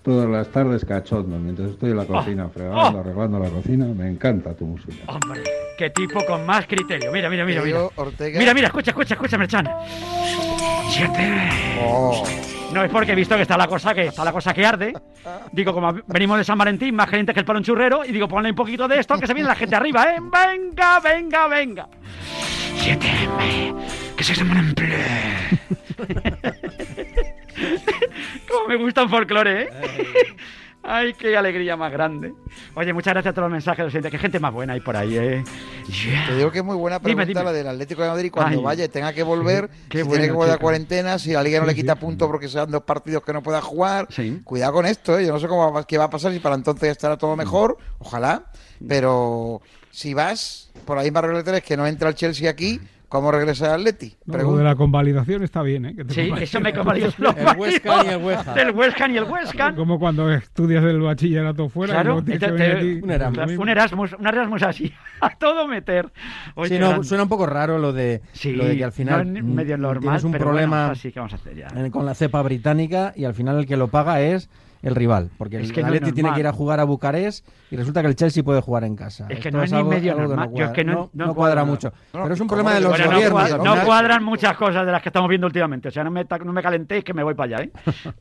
[0.02, 3.00] todas las tardes cachondo mientras estoy en la cocina fregando, oh.
[3.00, 3.86] arreglando la cocina.
[3.86, 4.94] Me encanta tu música.
[5.06, 5.42] Hombre,
[5.76, 7.10] qué tipo con más criterio.
[7.10, 7.88] Mira, mira, mira, mira.
[7.96, 8.38] Ortega.
[8.38, 9.68] Mira, mira, escucha, escucha, escucha, Merchan.
[10.88, 11.50] Siete.
[11.82, 12.22] Oh.
[12.72, 14.92] No es porque he visto que está la cosa que está la cosa que arde.
[15.52, 18.50] Digo, como venimos de San Valentín, más gente que el palo churrero, y digo, ponle
[18.50, 20.18] un poquito de esto que se viene la gente arriba, ¿eh?
[20.20, 21.88] Venga, venga, venga.
[22.76, 23.08] Siete.
[24.16, 24.74] Que se llaman en
[28.48, 29.68] Como me gusta un folclore, ¿eh?
[30.82, 32.32] Ay, qué alegría más grande.
[32.74, 34.10] Oye, muchas gracias a todos los mensajes, lo siento.
[34.10, 35.44] Qué gente más buena hay por ahí, ¿eh?
[36.26, 37.44] Te digo que es muy buena pregunta dime.
[37.44, 38.64] la del Atlético de Madrid cuando Ay.
[38.64, 40.62] vaya y tenga que volver, Qué si bueno, tiene que guardar chica.
[40.62, 43.60] cuarentena, si la liga no le quita puntos porque sean dos partidos que no pueda
[43.60, 44.08] jugar.
[44.44, 45.26] Cuidado con esto, ¿eh?
[45.26, 47.76] yo no sé cómo va, qué va a pasar, si para entonces estará todo mejor,
[47.98, 48.44] ojalá,
[48.86, 49.60] pero
[49.90, 53.72] si vas por regla de tres que no entra el Chelsea aquí, ¿cómo regresa el
[53.80, 54.14] Atleti?
[54.26, 55.94] No, lo de la convalidación está bien, ¿eh?
[55.96, 57.06] Que te Sí, eso me convalida.
[57.06, 57.56] El Ham
[58.06, 58.54] y el.
[58.54, 59.26] Del West Ham y el
[59.60, 59.76] Ham.
[59.76, 61.94] Como cuando estudias el bachillerato fuera.
[61.94, 63.00] Claro, te- te- aquí.
[63.02, 63.58] un Erasmus.
[63.58, 66.10] Un Erasmus, un Erasmus así, a todo meter.
[66.54, 69.32] Oye, Sí, no, suena un poco raro lo de, Sí, lo de que al final
[69.32, 71.54] no es mm, medio normal, tienes un pero problema bueno, así que vamos a hacer
[71.56, 71.68] ya.
[71.90, 74.48] con la cepa británica y al final el que lo paga es
[74.82, 77.76] el rival, porque Es el no Atleti tiene que ir a jugar a Bucarest y
[77.76, 79.26] resulta que el Chelsea puede jugar en casa.
[79.28, 80.50] Es que Esto no es ni algo- medio algo que normal.
[80.54, 81.64] Yo es que no- no, no no cuadra cuadra.
[81.64, 81.92] mucho.
[82.14, 83.32] No, Pero es un ¿cómo problema de los Bueno, no, gobiernos.
[83.40, 85.88] cuadra- al no cuadran muchas cosas de las que estamos viendo últimamente.
[85.88, 87.72] O sea, no me, no me calentéis que me voy para allá, ¿eh?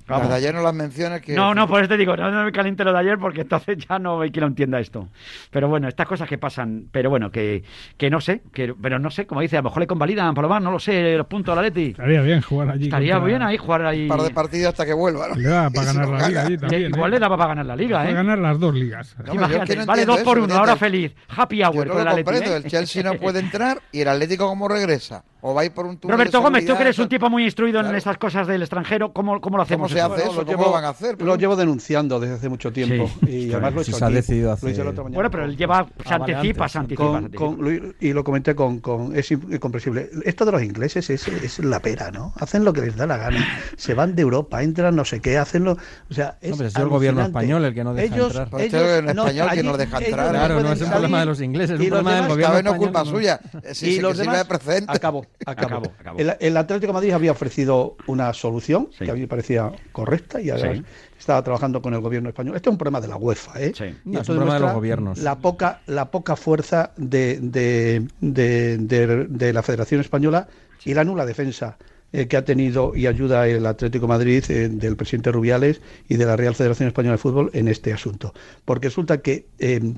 [0.07, 1.35] Las de ayer no las mencionas que...
[1.35, 3.77] No, no, por eso te digo, no, no me caliente lo de ayer porque entonces
[3.87, 5.07] ya no hay quien lo entienda esto.
[5.51, 7.63] Pero bueno, estas cosas que pasan, pero bueno, que,
[7.97, 10.61] que no sé, que, pero no sé, como dice, a lo mejor le convalidan, Palomar,
[10.61, 11.89] no lo sé, los puntos a la Leti.
[11.91, 12.85] Estaría bien jugar allí.
[12.85, 14.01] Estaría contra- bien ahí jugar ahí.
[14.03, 15.35] Un par de partidos hasta que vuelva, ¿no?
[15.35, 16.91] Le da Y para si ganar la liga allí también.
[16.93, 17.15] Igual ¿eh?
[17.15, 18.13] le daba para ganar la liga, Para ¿eh?
[18.13, 19.15] ganar las dos ligas.
[19.19, 21.13] No, yo Imagínate, no vale dos por eso, uno, no ahora feliz.
[21.29, 22.57] Happy Yo hour no con lo el comprendo, ¿eh?
[22.57, 25.23] el Chelsea no puede entrar y el Atlético cómo regresa.
[25.41, 27.79] O va a ir por un Roberto Gómez, tú que eres un tipo muy instruido
[27.79, 29.91] en estas cosas del extranjero, ¿cómo, cómo lo hacemos?
[29.91, 30.13] se eso?
[30.13, 30.31] hace eso?
[30.33, 31.21] lo ¿Cómo llevo, lo van a hacer?
[31.21, 33.09] Lo llevo denunciando desde hace mucho tiempo.
[33.25, 33.47] Sí.
[33.47, 35.15] Y además lo he Si hecho se ha decidido Lo hace- hice la otra mañana
[35.17, 37.03] Bueno, pero él lleva, se Ah, anticipa, se anticipa.
[37.03, 37.45] con- se anticipa.
[37.45, 40.09] con- lo- y lo comenté con, con es incomprensible.
[40.25, 42.33] Esto de los ingleses es, es la pera, ¿no?
[42.39, 43.45] Hacen lo que les da la gana.
[43.77, 46.69] Se van de Europa, entran no sé qué, hacen lo, o sea, es No, pero
[46.69, 48.61] es el gobierno español el que no deja ellos, entrar.
[48.61, 50.29] Este gobierno no, español que no deja ellos entrar.
[50.31, 52.77] Claro, no es un problema de los ingleses, es un problema del gobierno no es
[52.77, 53.39] culpa suya.
[53.53, 54.91] Eh, que sirve de precedente.
[54.93, 55.75] acabó, acabó.
[55.77, 56.19] Acabó, acabó.
[56.19, 59.05] El, el Atlético de Madrid había ofrecido una solución Sí.
[59.05, 60.83] que a mí me parecía correcta y además Sí.
[61.19, 62.55] estaba trabajando con el gobierno español.
[62.55, 63.73] Este es un problema de la UEFA, ¿eh?
[63.75, 63.85] Sí.
[64.05, 65.17] No, es un problema de los gobiernos.
[65.19, 70.47] La poca, la poca fuerza de, de, de- de- de la Federación Española
[70.85, 71.77] y la nula defensa
[72.13, 76.15] eh, que ha tenido y ayuda el Atlético de Madrid eh, del presidente Rubiales y
[76.15, 78.33] de la Real Federación Española de Fútbol en este asunto.
[78.63, 79.93] Porque resulta que eh,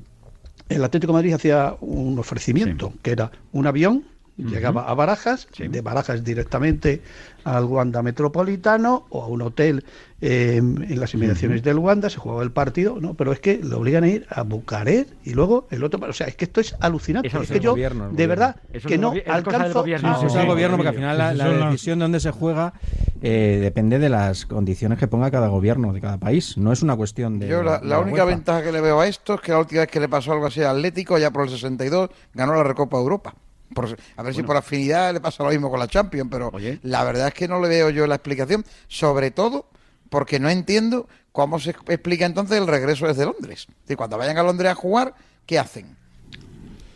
[0.68, 4.04] el Atlético de Madrid hacía un ofrecimiento, que era un avión,
[4.48, 7.02] llegaba a Barajas, de Barajas directamente
[7.44, 9.84] al Wanda Metropolitano o a un hotel
[10.20, 13.14] eh, en las inmediaciones del Wanda, se jugaba el partido, ¿no?
[13.14, 16.26] Pero es que le obligan a ir a Bucarest y luego el otro, o sea,
[16.26, 18.86] es que esto es alucinante, Eso es es que el yo gobierno, de verdad Eso
[18.88, 20.14] que no alcanzo gobierno.
[20.14, 20.48] Sí, sí, es sí, el sí.
[20.48, 22.74] gobierno, porque al final la, Sí, la decisión de dónde se juega
[23.22, 26.56] eh, depende de las condiciones que ponga cada gobierno de cada país.
[26.58, 27.48] No es una cuestión de.
[27.48, 28.36] Yo la, de la única UEFA.
[28.36, 30.46] ventaja que le veo a esto es que la última vez que le pasó algo
[30.46, 33.34] así al Atlético, ya por el 62, ganó la Recopa de Europa.
[33.74, 36.80] Por- a ver si por afinidad le pasa lo mismo con la Champions, pero Oye.
[36.82, 39.66] la verdad es que no le veo yo la explicación, sobre todo
[40.08, 43.66] porque no entiendo cómo se explica entonces el regreso desde Londres.
[43.68, 45.14] Es decir, cuando vayan a Londres a jugar,
[45.46, 45.96] ¿qué hacen?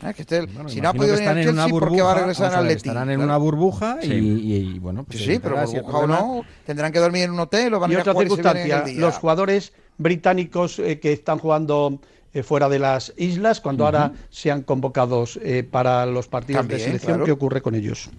[0.02, 2.10] Ah, que esté el- Bueno, si no ha podido venir una Chelsea, ¿por qué va
[2.10, 2.88] a burbuja, regresar a al Atleti?
[2.88, 3.28] Estarán en Claro.
[3.30, 4.12] una burbuja y, Sí.
[4.12, 7.40] y- y, bueno, pues Sí, sí, pero burbuja o no, tendrán que dormir en un
[7.40, 8.96] hotel o van a y ir a otra jugar y se vienen en circunstancia, el
[8.98, 9.06] día.
[9.06, 12.00] los jugadores británicos eh, que están jugando
[12.34, 16.84] eh, fuera de las islas, cuando ahora sean convocados eh, para los partidos También, de
[16.84, 17.24] selección, claro.
[17.24, 18.10] ¿qué ocurre con ellos?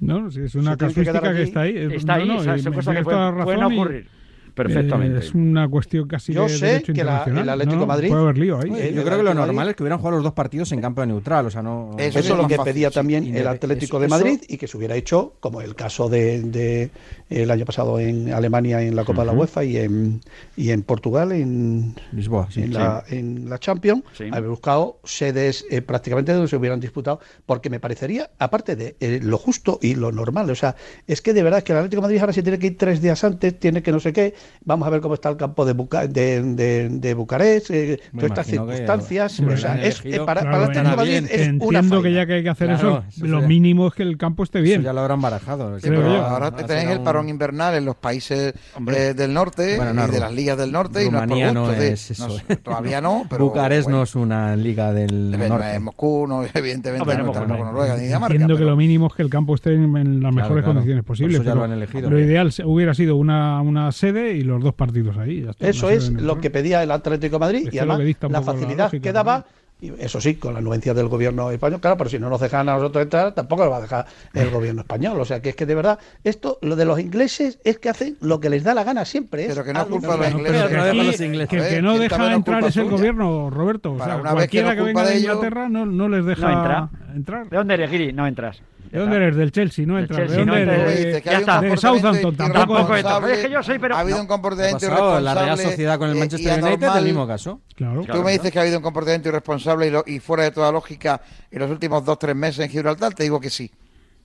[0.00, 1.76] No, es una que casuística que, está ahí.
[1.76, 4.08] Es- Está no, ahí, no, o sea, son cosas que pueden, pueden ocurrir.
[4.54, 5.16] Perfectamente.
[5.18, 8.08] Eh, es una cuestión casi Yo de sé derecho que la- el Atlético No, Madrid-
[8.10, 8.70] Puede haber lío ahí.
[8.70, 10.70] Oye, el yo creo que lo normal Madrid- es que hubieran jugado los dos partidos
[10.72, 11.90] en campo neutral, o sea, no...
[11.98, 12.94] Eso, es lo que fácil, pedía sí.
[12.94, 16.08] también el Atlético eso- de eso- Madrid y que se hubiera hecho como el caso
[16.08, 16.90] de, de
[17.30, 19.32] el año pasado en Alemania en la Copa de la.
[19.32, 20.20] UEFA y en,
[20.56, 22.62] y en Portugal en Lisboa, sí.
[22.62, 24.24] en, la, en la Champions, Sí.
[24.30, 29.20] haber buscado sedes eh, prácticamente donde se hubieran disputado, porque me parecería, aparte de eh,
[29.22, 32.02] lo justo y lo normal, o sea, es que de verdad es que el Atlético
[32.02, 34.34] de Madrid ahora se tiene que ir tres días antes, tiene que no sé qué,
[34.64, 38.24] vamos a ver cómo está el campo de, Buca- de, de, de Bucarest, eh, todas
[38.30, 40.22] estas que circunstancias, lo o sea, es, elegido.
[40.22, 42.48] eh, para, Claro, para el Atlético Madrid es una entiendo que ya que hay que
[42.48, 44.80] hacer Claro, eso, eso lo mínimo es que el campo esté bien.
[44.80, 45.78] Eso ya lo habrán barajado.
[45.80, 46.22] Sí, pero yo.
[46.24, 49.08] ahora No tenéis el un- parón invernal en los países Hombre.
[49.08, 51.70] eh, del norte Bueno, no, y de las ligas del norte y no Rumanía no
[51.72, 55.74] es eso, todavía no, pero Bucarest bueno, no es una liga del no norte.
[55.74, 58.34] es Moscú, no, evidentemente no, no, tampoco no, Noruega ni Dinamarca.
[58.34, 61.34] Entiendo que lo mínimo es que el campo esté en, las mejores condiciones posibles.
[61.36, 62.10] eso ya pero lo han elegido.
[62.10, 63.90] Lo ideal hubiera sido una, una
[64.32, 65.42] y los dos partidos ahí.
[65.42, 68.28] ya está, Eso es lo que pedía el Atlético de Madrid Es y además la
[68.28, 69.44] la facilidad lógica que daba,
[69.80, 72.68] y eso sí, con la anuencia del gobierno español, claro, pero si no nos dejan
[72.68, 75.20] a nosotros entrar, tampoco lo va a dejar el gobierno español.
[75.20, 78.16] O sea que es que de verdad, esto, lo de los ingleses es que hacen
[78.20, 79.46] lo que les da la gana siempre.
[79.48, 80.62] Pero que no es algo culpa de los No, ingleses.
[80.62, 81.48] pero que no dejan aquí- los ingleses.
[81.48, 82.96] que el A que ver, no ¿quién deja entrar es el suya?
[82.96, 83.92] gobierno, Roberto.
[83.94, 86.48] O sea, una vez que cualquiera no que, venga de Inglaterra no, no les deja
[86.48, 86.90] No entra.
[87.14, 87.48] Entrar.
[87.48, 88.12] ¿De dónde eres, Giri?
[88.12, 88.60] No entras.
[88.90, 89.36] ¿De dónde eres?
[89.36, 90.30] Del Chelsea, no Del entras.
[90.30, 91.04] ¿De dónde no eres?
[91.04, 91.24] entras.
[91.24, 91.60] Ya está.
[91.60, 93.30] de comportamiento Southampton, tampoco entras.
[93.30, 94.22] Es que yo soy, pero- Ha habido no.
[94.22, 95.22] un comportamiento irresponsable.
[95.24, 96.98] La Real Sociedad con el Manchester United, anormal.
[96.98, 97.60] el mismo caso.
[97.74, 98.04] Claro.
[98.10, 100.70] Tú me dices que ha habido un comportamiento irresponsable y, lo- y fuera de toda
[100.72, 103.70] lógica en los últimos dos tres meses en Gibraltar, te digo que sí.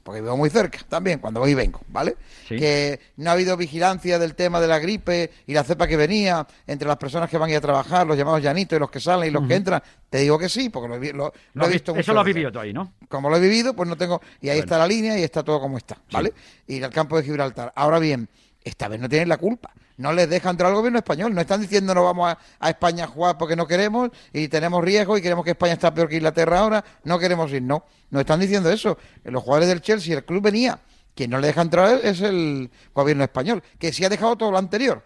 [0.07, 2.15] Porque vivo muy cerca también, cuando voy y vengo, ¿vale?
[2.47, 2.55] Sí.
[2.55, 6.47] Que no ha habido vigilancia del tema de la gripe y la cepa que venía
[6.65, 9.01] entre las personas que van a ir a trabajar, los llamados llanitos y los que
[9.01, 9.83] salen y los que entran.
[10.09, 12.13] Te digo que sí, porque lo, he vi- lo- lo Lo he has visto Eso
[12.13, 12.35] lo has veces.
[12.35, 12.93] vivido tú ahí, ¿no?
[13.09, 14.21] Como lo he vivido, pues no tengo.
[14.39, 16.31] Y ahí está la línea y está todo como está, ¿vale?
[16.67, 17.73] Y el campo de Gibraltar.
[17.75, 18.29] Ahora bien,
[18.67, 19.71] esta vez no tienen la culpa.
[19.97, 21.33] No les deja entrar al gobierno español.
[21.33, 25.17] No están diciendo no vamos a, España a jugar porque no queremos y tenemos riesgo
[25.17, 26.85] y queremos que España está peor que Inglaterra ahora.
[27.03, 27.63] No queremos ir.
[27.63, 28.97] No, no están diciendo eso.
[29.23, 30.79] Los jugadores del Chelsea, el club venía.
[31.15, 34.59] Quien no le deja entrar es el gobierno español, que sí ha dejado todo lo
[34.59, 35.01] anterior.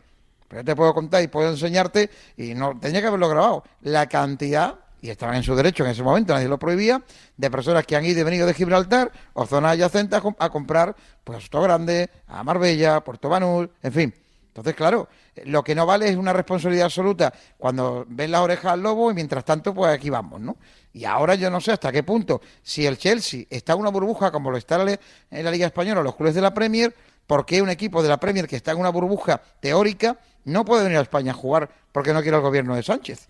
[0.49, 4.75] Pero te puedo contar y puedo enseñarte, y no tenía que haberlo grabado, la cantidad,
[5.01, 7.01] y estaban en su derecho en ese momento, nadie lo prohibía,
[7.35, 10.49] de personas que han ido y venido de Gibraltar o zonas adyacentes a, com- a
[10.49, 14.13] comprar, pues a Soto Grande, a Marbella, Puerto Banús, en fin.
[14.47, 15.07] Entonces, claro,
[15.45, 19.13] lo que no vale es una responsabilidad absoluta cuando ven las orejas al lobo y
[19.13, 20.57] mientras tanto, pues aquí vamos, ¿no?
[20.91, 24.29] Y ahora yo no sé hasta qué punto, si el Chelsea está en una burbuja
[24.29, 24.75] como lo está
[25.31, 26.93] en la Liga Española, los clubes de la Premier,
[27.27, 30.83] ¿por qué un equipo de la Premier que está en una burbuja teórica no puede
[30.83, 33.29] venir a España a jugar porque no quiere el gobierno de Sánchez?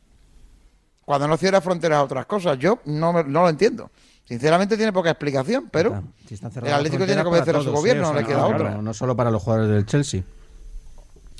[1.06, 3.90] Cuando no cierra fronteras a otras cosas, yo no, me- no lo entiendo.
[4.26, 8.10] Sinceramente tiene poca explicación, pero Si están el Atlético tiene que obedecer a su gobierno.
[8.10, 8.72] O no le queda no, otra.
[8.72, 10.24] No, no solo para los jugadores del Chelsea,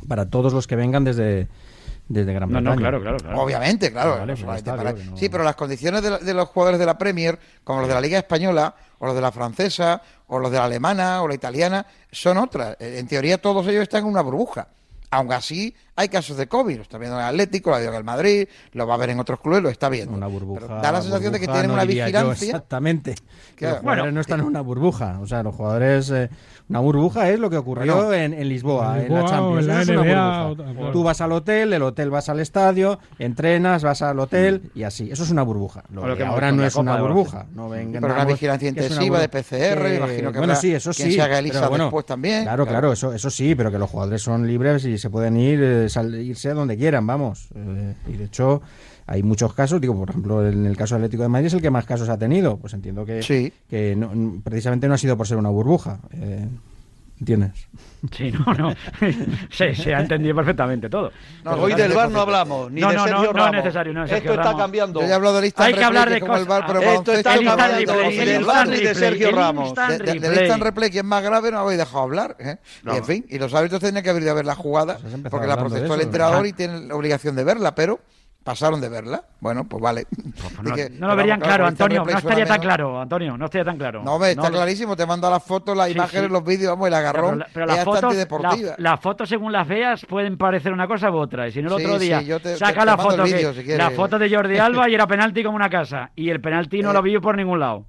[0.08, 1.48] para todos los que vengan desde,
[2.10, 2.80] desde Gran No, no, Bretaña.
[2.82, 3.42] claro, claro, claro.
[3.42, 4.18] Obviamente, claro.
[4.18, 6.80] Vale, no pues está, para- no- Sí, pero las condiciones de, la- de los jugadores
[6.80, 10.40] de la Premier, como los de la Liga Española, o los de la francesa, o
[10.40, 12.76] los de la alemana, o la italiana, son otras.
[12.80, 14.68] En teoría todos ellos están en una burbuja.
[15.12, 16.78] Aún así, hay casos de COVID.
[16.78, 18.98] Lo está viendo en el Atlético, lo ha visto en el Madrid, lo va a
[18.98, 20.14] ver en otros clubes, lo está viendo.
[20.16, 20.62] Una burbuja.
[20.62, 22.46] Pero da la sensación de que tienen no una vigilancia.
[22.48, 23.16] exactamente.
[23.56, 23.66] Que.
[23.66, 25.20] Los jugadores Bueno, no están en una burbuja.
[25.22, 26.10] O sea, los jugadores.
[26.12, 26.30] eh,
[26.70, 28.14] una burbuja es lo que ocurrió Bueno.
[28.14, 29.60] en, en Lisboa, En en, la Champions.
[29.60, 30.88] en la es una burbuja.
[30.88, 30.92] o-.
[30.92, 35.12] Tú vas al hotel, del hotel vas al estadio, entrenas, vas al hotel y así.
[35.12, 35.84] Eso es una burbuja.
[35.92, 37.46] Lo que ahora no es una burbuja.
[37.54, 39.28] No vengan, Pero una vigilancia intensiva de.
[39.30, 41.14] PCR, Que- imagino que Bueno, habrá sí, eso quien sí.
[41.16, 42.44] se haga pero ELISA bueno, después también.
[42.44, 42.80] Claro, Claro.
[42.80, 45.90] claro, eso, eso sí, pero que los jugadores son libres y se pueden ir, eh,
[45.92, 47.50] sal- irse a donde quieran, vamos.
[47.56, 48.62] Eh, y de hecho,
[49.08, 51.70] hay muchos casos, digo, por ejemplo, en el caso Atlético de Madrid es el que
[51.70, 52.58] más casos ha tenido.
[52.58, 53.52] Pues entiendo que, Sí.
[53.70, 56.00] que no- precisamente no ha sido por ser una burbuja.
[56.12, 56.48] Eh,
[57.22, 57.52] ¿Entiendes?
[58.18, 58.74] Sí, no, no.
[59.52, 61.12] se, se ha entendido perfectamente todo.
[61.44, 63.56] No, Hoy del bar no hablamos, ni No, de no, no, Sergio no es Ramos.
[63.58, 64.62] necesario, no es Sergio Esto está Ramos.
[64.64, 65.02] cambiando.
[65.02, 67.34] Yo ya he hablado de instant Hay que hablar de cosas- bar, pero Esto está
[67.36, 67.78] cambiando,
[68.10, 69.74] ni del bar ni de Sergio Ramos.
[69.76, 72.36] De- de- del instant replay, que es más grave, no habéis dejado hablar.
[72.40, 72.58] ¿eh?
[72.92, 75.14] Y en fin, y los árbitros tienen que haber ido a ver la jugada, Pues
[75.30, 78.00] porque la de protestó el entrenador y tienen la obligación de verla, pero
[78.44, 79.24] pasaron de verla.
[79.40, 80.06] Bueno, pues vale.
[80.64, 82.04] No, Dije, no lo verían claro, Antonio.
[82.06, 83.38] No estaría tan claro, Antonio.
[83.38, 84.04] No estaría tan claro.
[84.04, 84.96] No, hombre, está clarísimo.
[84.96, 86.32] Te mando las fotos, las Sí, imágenes, sí.
[86.32, 87.30] los vídeos, vamos, el agarrón.
[87.30, 91.10] pero la- pero las fotos, la- las fotos, según las veas, pueden parecer una cosa
[91.12, 91.48] u otra.
[91.48, 93.54] Y si no, el otro sí, día te- saca te- la te foto, el que-
[93.64, 96.12] si la foto de Jordi Alba y era penalti como una casa.
[96.16, 97.86] Y el penalti no Eh, lo vi por ningún lado.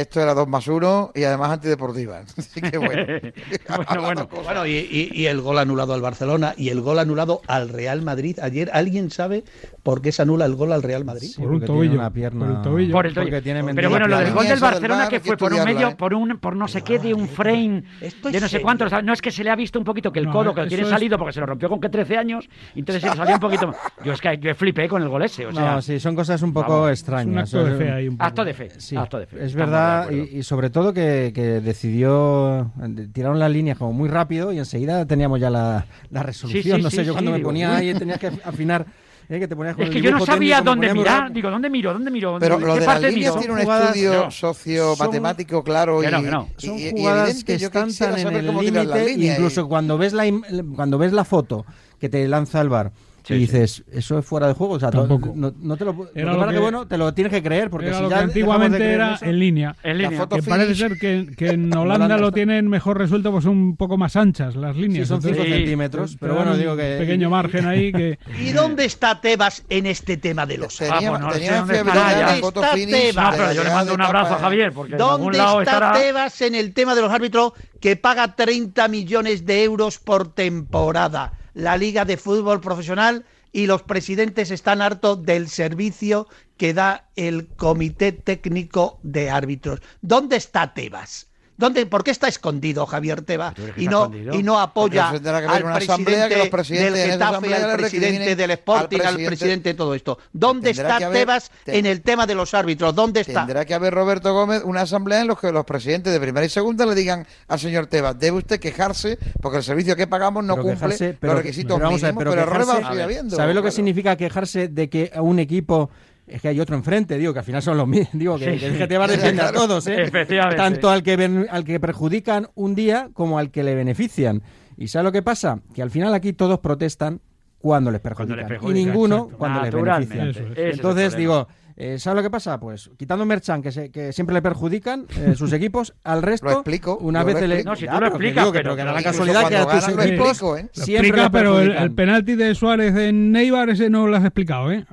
[0.00, 2.20] Esto era 2 más 1 y además antideportiva.
[2.38, 3.04] Así que bueno.
[3.86, 4.28] bueno, bueno.
[4.44, 8.00] Bueno, y, y- y el gol anulado al Barcelona y el gol anulado al Real
[8.02, 8.38] Madrid.
[8.40, 9.44] Ayer, ¿alguien sabe
[9.82, 11.30] ¿por qué se anula el gol al Real Madrid?
[11.36, 11.94] por un tobillo.
[11.94, 12.92] una pierna- por el tobillo.
[12.92, 13.30] Por el tobillo.
[13.40, 15.94] Porque Pero bueno, lo del gol del Barcelona que fue por un medio, ¿eh?
[15.96, 18.84] por un, por no sé qué de un frame Esto es de no sé cuánto.
[18.84, 20.54] o sea, no es que se le ha visto un poquito que el No, codo
[20.54, 23.10] que lo tiene es- salido porque se lo rompió con que 13 años, entonces se
[23.10, 23.74] le salió un poquito.
[24.04, 25.46] Yo es que yo flipé con el gol ese.
[25.46, 27.52] O sea, no, sí, son cosas un poco vamos, extrañas.
[27.52, 28.26] Un acto de fe ahí un poco.
[28.28, 28.68] acto de fe.
[28.78, 29.44] Sí, acto de fe.
[29.44, 32.70] es verdad, de y, y sobre todo que, que decidió,
[33.12, 36.76] tiraron las líneas como muy rápido y enseguida teníamos ya la, la resolución.
[36.76, 38.86] sí, no sí, sé, yo sí, cuando me digo, ponía ahí tenías que afinar,
[39.32, 41.32] eh, que te ponías con Es el que yo no sabía técnico, dónde mirar.
[41.32, 41.92] Digo, ¿dónde miro?
[41.92, 42.36] ¿Dónde miro?
[42.38, 44.30] Pero ¿Qué lo de las líneas tiene un estudio No.
[44.30, 46.48] socio-matemático claro y, Que no, que no.
[46.58, 49.38] y- Son y- jugadas que Yo están tan en el límite, líneas.
[49.38, 51.64] incluso cuando ves la im- cuando ves la foto
[51.98, 52.92] que te lanza el bar
[53.24, 53.40] Sí, y sí.
[53.52, 55.32] dices, eso es fuera de juego, o sea, Tampoco.
[55.36, 57.32] no, no te lo lo Era que lo pasa que- que, bueno, te lo tienes
[57.32, 59.76] que creer porque Era si lo que ya de antiguamente era eso- en línea.
[59.82, 60.18] En línea.
[60.18, 63.56] foto Que parece ser que, que en Holanda Holanda lo tienen mejor resuelto, pues son
[63.56, 65.06] un poco más anchas las líneas.
[65.06, 65.52] Sí, son Entonces, 5 Sí.
[65.60, 70.16] centímetros, pero bueno, digo que pequeño margen ahí que ¿Y dónde está Tebas en este
[70.16, 72.40] tema de los Tenía, Ah, pues no dónde la ya.
[72.40, 73.04] foto ¿Dónde finish.
[73.10, 74.38] está No, de pero la yo le mando un abrazo a.
[74.38, 75.92] Javier, porque ¿Dónde está.
[75.92, 81.32] Tebas en el tema de los árbitros que paga 30 millones de euros por temporada?
[81.54, 86.26] La Liga de Fútbol Profesional y los presidentes están hartos del servicio
[86.56, 89.80] que da el Comité Técnico de Árbitros.
[90.00, 91.31] ¿Dónde está Tebas?
[91.62, 94.34] ¿Dónde, ¿Por qué está escondido Javier Tebas ¿Tú crees que y no, escondido?
[94.34, 97.12] y no apoya Porque tendrá que haber al una asamblea que los presidente presidentes del
[97.12, 100.18] Getafe, asamblea al presidente del Sporting, al presidente- presidente de todo esto?
[100.32, 102.94] ¿Dónde está haber- Tebas te- en el tema de los árbitros?
[102.94, 103.40] ¿Dónde está?
[103.46, 106.48] Tendrá que haber Roberto Gómez una asamblea en la que los presidentes de primera y
[106.48, 110.54] segunda le digan al señor Tebas, debe usted quejarse porque el servicio que pagamos no
[110.54, 112.86] Pero cumple quejarse, pero- los requisitos pero vamos a ver, mínimos, pero pero, quejarse- va
[112.86, 113.36] a seguir habiendo.
[113.36, 113.76] ¿Sabes lo que claro.
[113.76, 115.90] significa quejarse de que un equipo
[116.34, 118.58] es que hay otro enfrente, digo, que al final son los mismos, digo, que, Sí,
[118.58, 120.02] que el GT va a defiender a todos, ¿eh?
[120.02, 120.56] Efectivamente.
[120.56, 124.42] Tanto al que, ben- al que perjudican un día como al que le benefician.
[124.76, 125.60] ¿Y sabes lo que pasa?
[125.74, 127.20] Que al final aquí todos protestan
[127.58, 129.38] cuando les perjudican, les y ninguno exacto.
[129.38, 130.10] cuando les.
[130.10, 130.74] Eso es.
[130.74, 132.58] Entonces digo, eh, ¿sabes lo que pasa?
[132.60, 136.52] Pues quitando Merchan, que, se- que siempre le perjudican eh, sus equipos, al resto, Lo
[136.52, 137.54] explico, una vez lo le...
[137.54, 137.70] explico.
[137.70, 139.56] No, si Ya, tú lo pero que explicas, que- pero- que da la casualidad que
[139.56, 140.68] a tus ganan lo equipos explico, ¿eh?
[140.72, 144.70] Siempre explica, pero el, el penalti de Suárez en Neibar ese no lo has explicado,
[144.72, 144.84] ¿eh?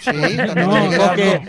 [0.00, 1.40] Sí, también No, que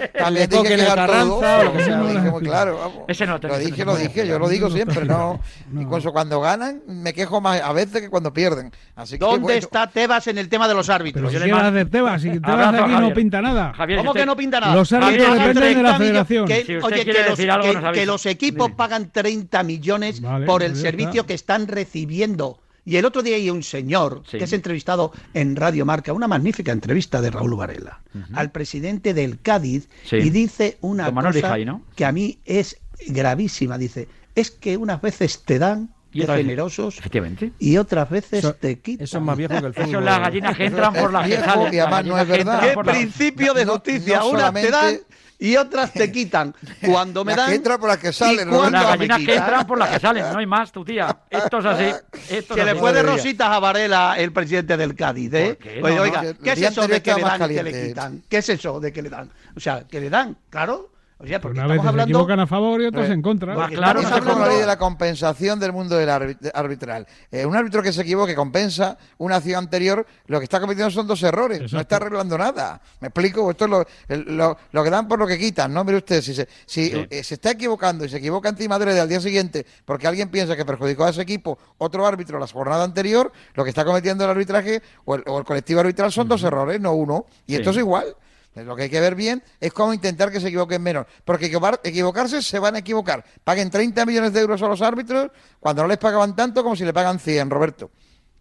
[0.63, 0.85] que el.
[0.85, 2.01] Carranza lo que sea.
[2.41, 2.97] Claro, vamos.
[3.07, 5.39] Ese no te- Lo dije, no lo dije, yo lo digo siempre, no.
[5.73, 8.71] Incluso cuando ganan, me quejo más a veces que cuando pierden.
[8.95, 11.27] Así que, ¿Dónde bueno, está Tebas en el tema de los Pero árbitros?
[11.29, 13.73] si yo le quieres mando- hacer Tebas, si Tebas Abrazo, aquí no pinta nada.
[13.73, 14.73] Javier, ¿Cómo que no pinta nada?
[14.91, 16.47] Los árbitros dependen de la 30 millones- federación.
[16.47, 17.99] que- Si oye, que los, decir algo, que- nos avisa.
[18.01, 18.77] que los equipos Dime.
[18.77, 21.27] pagan 30 millones Vale, por el pues servicio está.
[21.27, 22.59] que están recibiendo.
[22.87, 24.37] Y el otro día hay un señor Sí.
[24.37, 28.01] que es entrevistado en Radio Marca, una magnífica entrevista de Raúl Varela,
[28.33, 30.17] al presidente del Cádiz, Sí.
[30.17, 31.55] y dice una cosa
[31.95, 32.77] que a mí es
[33.07, 33.79] gravísima.
[33.79, 37.51] Dice, es que unas veces te dan de veces- generosos Efectivamente.
[37.59, 39.03] y otras veces Eso- te quitan.
[39.05, 39.89] Eso es más viejo que el fútbol.
[39.89, 42.31] Eso es las gallinas que entran por las que viejo y además no es que
[42.31, 42.59] verdad.
[42.61, 44.19] ¡Qué las- principio de no- justicia!
[44.19, 44.99] no Unas te dan
[45.37, 46.55] y otras te quitan.
[46.85, 47.55] Cuando me Las que dan...
[47.57, 50.23] entran por las que salen, y cuando Las gallinas que entran por las que salen,
[50.31, 51.17] no hay más, tu tía.
[51.29, 51.83] Esto es así.
[52.29, 52.79] Esto es Se le así.
[52.79, 53.17] fue de debería.
[53.17, 55.55] rositas a Varela, el presidente del Cádiz, ¿eh?
[55.55, 55.81] ¿Por qué?
[55.83, 58.23] Oye, No, oiga, no, ¿qué es eso de que le dan y que le quitan?
[58.29, 59.29] ¿Qué es eso de que le dan?
[59.55, 60.91] O sea, que le dan, claro.
[61.17, 62.11] Oye, porque Una estamos vez se hablando...
[62.17, 63.55] equivocan a favor y otras en contra.
[63.55, 66.51] Pues claro, Estamos hablando cómo- de la ley de la compensación del mundo del arbit-
[66.53, 67.07] arbitral.
[67.31, 71.07] Eh, un árbitro que se equivoque compensa una acción anterior, lo que está cometiendo son
[71.07, 72.81] dos errores, no está arreglando nada.
[72.99, 73.49] ¿Me explico?
[73.49, 75.85] Esto es lo, el- lo- lo que dan por lo que quitan, ¿no?
[75.85, 77.07] Mire usted, si se, si, Sí.
[77.09, 80.57] eh, se está equivocando y se equivoca encima de al día siguiente porque alguien piensa
[80.57, 84.31] que perjudicó a ese equipo otro árbitro la jornada anterior, lo que está cometiendo el
[84.31, 87.25] arbitraje o el, o el colectivo arbitral son dos errores, no uno.
[87.47, 87.57] Y Sí.
[87.59, 88.15] esto es igual.
[88.55, 91.05] Lo que hay que ver bien es cómo intentar que se equivoquen menos.
[91.25, 93.23] Porque equivocar- equivocarse se van a equivocar.
[93.43, 96.85] Paguen 30 millones de euros a los árbitros cuando no les pagaban tanto como si
[96.85, 97.91] le pagan 100, Roberto.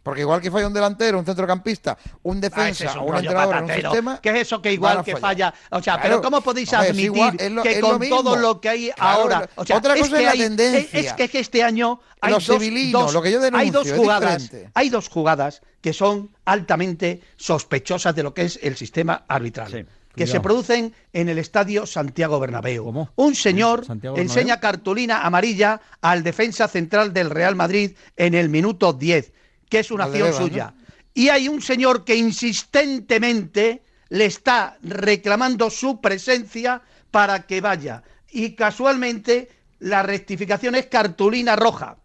[0.04, 3.16] Porque igual que falla un delantero, un centrocampista, un Ah, defensa es un o un
[3.16, 4.20] entrenador en un sistema.
[4.20, 5.54] ¿Qué es eso que igual a que falla?
[5.70, 6.02] O sea, Claro.
[6.02, 9.20] pero ¿cómo podéis admitir igual, es lo- que lo con todo lo que hay Claro,
[9.22, 9.48] ahora...
[9.54, 11.00] O sea, otra es cosa que es la hay- tendencia.
[11.00, 13.94] Es, que, que este año hay dos, dos- lo que yo hay denuncio, dos es
[13.96, 19.70] jugadas, hay dos jugadas que son altamente sospechosas de lo que es el sistema arbitral.
[19.72, 19.86] Sí.
[20.14, 20.32] Que Cuidado.
[20.32, 22.84] se producen en el estadio Santiago Bernabéu.
[22.84, 23.10] ¿Cómo?
[23.16, 23.84] Un señor
[24.16, 29.32] enseña cartulina amarilla al defensa central del Real Madrid en el minuto 10,
[29.68, 30.74] que es una acción suya.
[31.14, 38.04] Y hay un señor que insistentemente le está reclamando su presencia para que vaya.
[38.30, 39.48] Y casualmente
[39.80, 41.98] la rectificación es cartulina roja,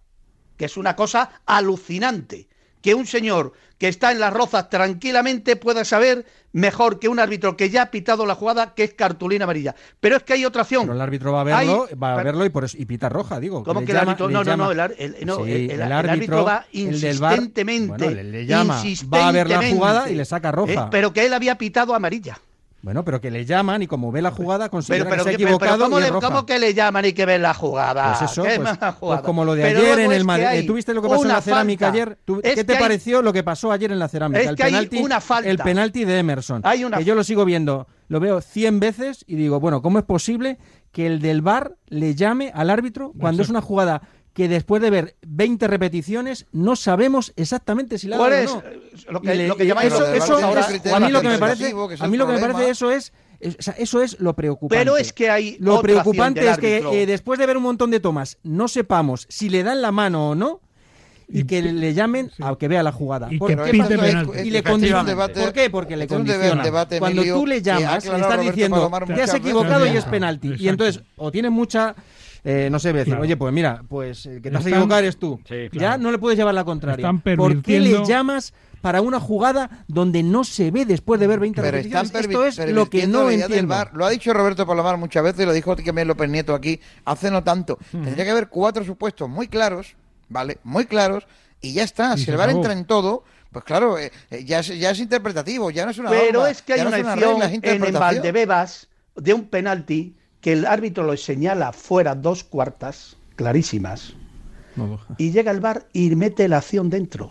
[0.57, 2.48] que es una cosa alucinante.
[2.81, 7.55] Que un señor que está en las rozas tranquilamente pueda saber mejor que un árbitro
[7.55, 9.73] que ya ha pitado la jugada que es cartulina amarilla.
[10.01, 10.81] Pero es que hay otra opción.
[10.83, 13.39] Pero el árbitro va a verlo, va a verlo y por eso y pita roja,
[13.39, 13.63] digo.
[13.63, 14.29] ¿Cómo que el llama- árbitro?
[14.29, 17.19] No, no, no, el, ar- el- no, Sí, el- el- el árbitro va el del
[17.19, 17.87] VAR, insistentemente.
[17.87, 20.73] bueno, le, le llama, va a ver la jugada y le saca roja.
[20.73, 22.37] Eh, pero que él había pitado amarilla.
[22.81, 25.35] Bueno, pero que le llaman y como ve la jugada considera Pero, pero, que se
[25.35, 26.27] ha pero equivocado ¿cómo, y es le- roja.
[26.27, 28.15] cómo que le llaman y que ven la jugada?
[28.17, 29.21] Pues eso, ¿Qué pues, pues jugada?
[29.21, 30.65] como lo de ayer en el Madrid.
[30.65, 32.17] ¿Tú viste lo que pasó en la cerámica ayer?
[32.23, 34.39] ¿Tú- Es ¿Qué te hay- pareció lo que pasó ayer en la cerámica?
[34.41, 35.49] Es el que hay penalti, una falta.
[35.49, 36.61] El penalti de Emerson.
[36.63, 39.99] Hay una- Que yo lo sigo viendo, lo veo 100 veces y digo, bueno, ¿cómo
[39.99, 40.57] es posible
[40.93, 44.01] que el del VAR le llame al árbitro cuando es una jugada
[44.39, 48.49] que después de ver 20 repeticiones no sabemos exactamente si la ¿Cuál es?
[48.49, 48.69] o no?
[48.69, 48.79] Eh,
[49.09, 51.93] lo que- le- lo llamáis eso, eso es- a mí lo que me parece, que
[51.95, 53.11] es a mí lo que me parece eso es,
[53.41, 54.79] es- o sea, eso es lo preocupante.
[54.81, 57.91] Pero es que hay Lo otra preocupante es que eh, después de ver un montón
[57.91, 60.61] de tomas no sepamos si le dan la mano o no
[61.27, 63.27] y que le llamen a que vea la jugada.
[63.29, 64.39] Y ¿Por que qué penalti.
[64.39, 65.03] Y le condiciona.
[65.03, 65.69] Debate- ¿Por qué?
[65.69, 66.63] Porque le es condiciona.
[66.63, 70.11] debate, Cuando tú le llamas, le estás Roberto diciendo te has equivocado y es Exacto.
[70.11, 70.53] penalti.
[70.57, 71.93] Y entonces, o tienes mucha...
[72.43, 73.21] eh, no sé, decir, Claro.
[73.23, 75.39] oye, pues mira, pues el que te has Están- equivocado eres tú.
[75.47, 77.03] Sí, Ya no le puedes llevar la contraria.
[77.09, 81.39] Están ¿Por qué le llamas para una jugada donde no se ve después de ver
[81.39, 82.57] 20 Pero están repeticiones?
[82.57, 83.75] Esto es lo que no entiendo.
[83.93, 87.29] Lo ha dicho Roberto Palomar muchas veces y lo dijo también López Nieto aquí hace
[87.29, 87.77] no tanto.
[87.91, 89.95] Tendría que haber cuatro supuestos muy claros,
[90.29, 90.59] ¿vale?
[90.63, 91.27] Muy claros
[91.61, 92.13] y ya está.
[92.15, 92.59] Y si el VAR acabó.
[92.63, 95.97] entra en todo, pues claro, eh, eh, ya, es, ya es interpretativo, ya no es
[95.97, 97.99] una Pero es que hay no una es una acción regla, es en, en interpretación.
[97.99, 98.87] Valdebebas
[99.17, 104.13] de un penalti que el árbitro lo señala fuera dos cuartas, clarísimas,
[105.17, 107.29] y llega el bar y mete la acción dentro.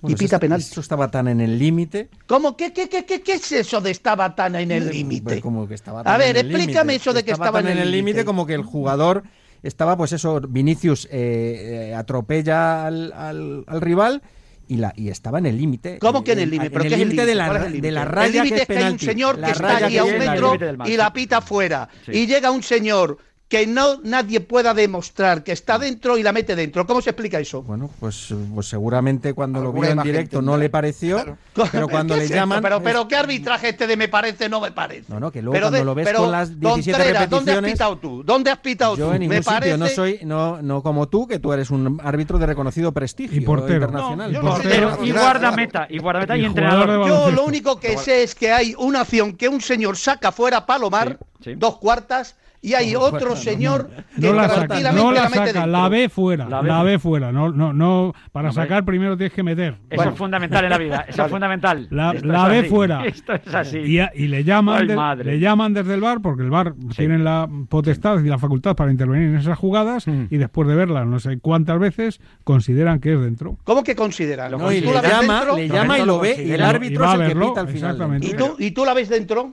[0.00, 0.66] Bueno, y pita penalti.
[0.70, 2.08] Eso estaba tan en el límite.
[2.26, 2.56] ¿Cómo?
[2.56, 5.40] ¿Qué, qué, qué, qué, qué es eso de estaba tan en el Pues límite?
[5.40, 7.90] como que estaba A ver, en el explícame eso de que estaba tan en el
[7.90, 9.22] límite como que el jugador
[9.62, 14.22] estaba, pues eso, Vinicius eh, eh, atropella al, al- al rival
[14.68, 15.98] y, la, y estaba en el límite.
[15.98, 16.70] ¿Cómo que en el límite?
[16.70, 18.14] ¿Pero en el límite de la, ¿Cuál es el de la límite?
[18.14, 20.18] raya El límite que es que hay un señor La que está allí a un
[20.18, 21.88] metro y la pita fuera.
[22.08, 23.18] Y llega un señor
[23.48, 26.84] que no nadie pueda demostrar que está dentro y la mete dentro.
[26.84, 27.62] ¿Cómo se explica eso?
[27.62, 31.24] Bueno, pues, pues seguramente cuando lo vio en directo no le pareció,
[31.70, 32.60] pero cuando ¿Qué le es llaman...
[32.82, 35.04] Pero, es- qué arbitraje este de me parece, no me parece.
[35.12, 37.50] No, no, que luego Pero cuando de- lo ves pero, con las 17 Contreras, ¿Dónde
[37.52, 37.72] has repeticiones...
[37.72, 38.22] pitado tú?
[38.24, 39.12] ¿Dónde has pitado Yo tú?
[39.12, 39.78] en ningún me sitio, parece...
[39.78, 43.44] no soy, no, no como tú, que tú eres un árbitro de reconocido prestigio Y
[43.44, 43.74] portero.
[43.74, 44.32] internacional.
[44.32, 44.90] No, yo Y no sé, portero.
[44.96, 47.06] pero- Y guardameta, y guardameta y, Y entrenador.
[47.08, 50.56] Yo lo único que sé es que hay una acción que un señor saca fuera
[50.56, 51.54] a Palomar, Sí, sí.
[51.56, 52.34] dos cuartas,
[52.66, 55.66] y hay otro señor que No la saca, no la saca, dentro.
[55.66, 56.98] la ve fuera, La la ve.
[56.98, 57.30] fuera.
[57.30, 59.74] No, no, no, para sacar primero tienes que meter.
[59.88, 60.10] Eso Bueno.
[60.12, 61.86] es fundamental en la vida, eso es fundamental.
[61.90, 62.12] La,
[62.48, 63.04] ve fuera.
[63.06, 63.78] Esto es así.
[63.78, 68.18] Y, le llaman de- le llaman desde el bar porque el bar tienen la potestad
[68.22, 70.24] y la facultad para intervenir en esas jugadas Mm.
[70.30, 73.58] y después de verlas no sé cuántas veces consideran que es dentro.
[73.64, 74.50] ¿Cómo que consideran?
[74.52, 75.56] No, y ¿Tú le la llama, dentro?
[75.56, 77.90] le llama y lo ve, y el árbitro es el que pita al final.
[77.92, 78.26] exactamente.
[78.26, 79.52] ¿Y tú, ¿Y tú la ves dentro?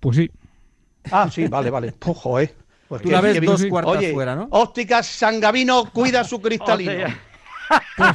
[0.00, 0.30] Pues sí.
[1.10, 1.94] Ah, sí, vale, vale.
[2.06, 2.54] Ojo, eh.
[2.88, 3.52] Pues Tú que- la ves que bien.
[3.52, 4.48] dos cuartas Oye, fuera, ¿no?
[4.50, 6.92] Ópticas Sangavino cuida su cristalino.
[6.92, 7.20] Hostia.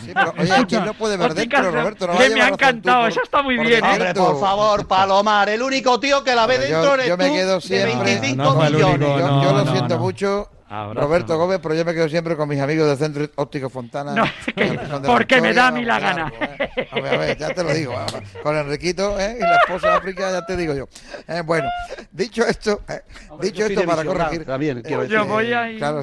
[0.05, 2.05] Sí, pero, oye, ¿quién no puede ver dentro, Roberto?
[2.05, 3.87] No que me ha encantado, eso está muy bien, ¿eh?
[3.87, 4.25] Hombre, defecto.
[4.33, 7.27] por favor, Palomar, el único tío que la ve Pero yo- dentro eres yo me
[7.27, 9.09] tú quedo de siempre- 25 No, no, el único, millones.
[9.17, 10.01] Yo, yo lo no, siento no.
[10.01, 11.07] mucho, Abrazo.
[11.07, 14.13] Roberto Gómez, pero yo me quedo siempre con mis amigos del Centro Óptico Fontana.
[14.13, 16.31] No, que- porque me da a mí la gana.
[16.39, 16.87] eh.
[16.91, 17.93] A ver, a ver, ya te lo digo.
[18.43, 19.37] Con Enriquito ¿eh?
[19.37, 20.87] y la esposa de África, ya te digo yo.
[21.27, 21.69] Eh, bueno,
[22.11, 23.01] dicho esto, eh,
[23.41, 24.45] dicho esto para corregir.
[24.45, 26.01] también, quiero eh, Yo voy ahí- Claro,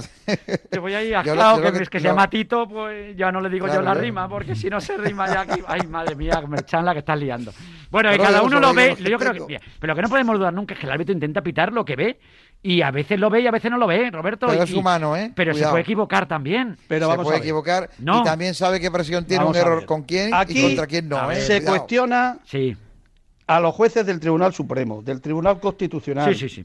[0.72, 2.66] Yo voy ahí a lo- Claro, yo que, lo que- es que se llama Tito,
[2.68, 5.26] pues ya no le digo Claro, yo la yo- rima, porque si no se rima
[5.26, 5.60] ya aquí.
[5.66, 7.52] Ay, madre mía, Merchan la que estás liando.
[7.90, 9.60] Bueno, que cada uno lo ve, yo creo que.
[9.78, 11.96] Pero lo que no podemos dudar nunca es que el árbitro intenta pitar lo que
[11.96, 12.18] ve.
[12.66, 14.46] Y a veces lo ve y a veces no lo ve, Roberto.
[14.48, 15.30] Pero y- es humano, ¿eh?
[15.34, 16.78] Pero se puede equivocar también.
[16.88, 17.42] Pero se puede a ver.
[17.42, 18.20] equivocar No.
[18.20, 21.06] y también sabe qué presión tiene Vamos un error con quién Aquí y contra quién
[21.08, 21.30] no.
[21.30, 21.76] eh, se cuidado.
[21.76, 22.74] cuestiona Sí,
[23.46, 26.64] a los jueces del Tribunal Supremo, del Tribunal Constitucional, sí, sí, sí.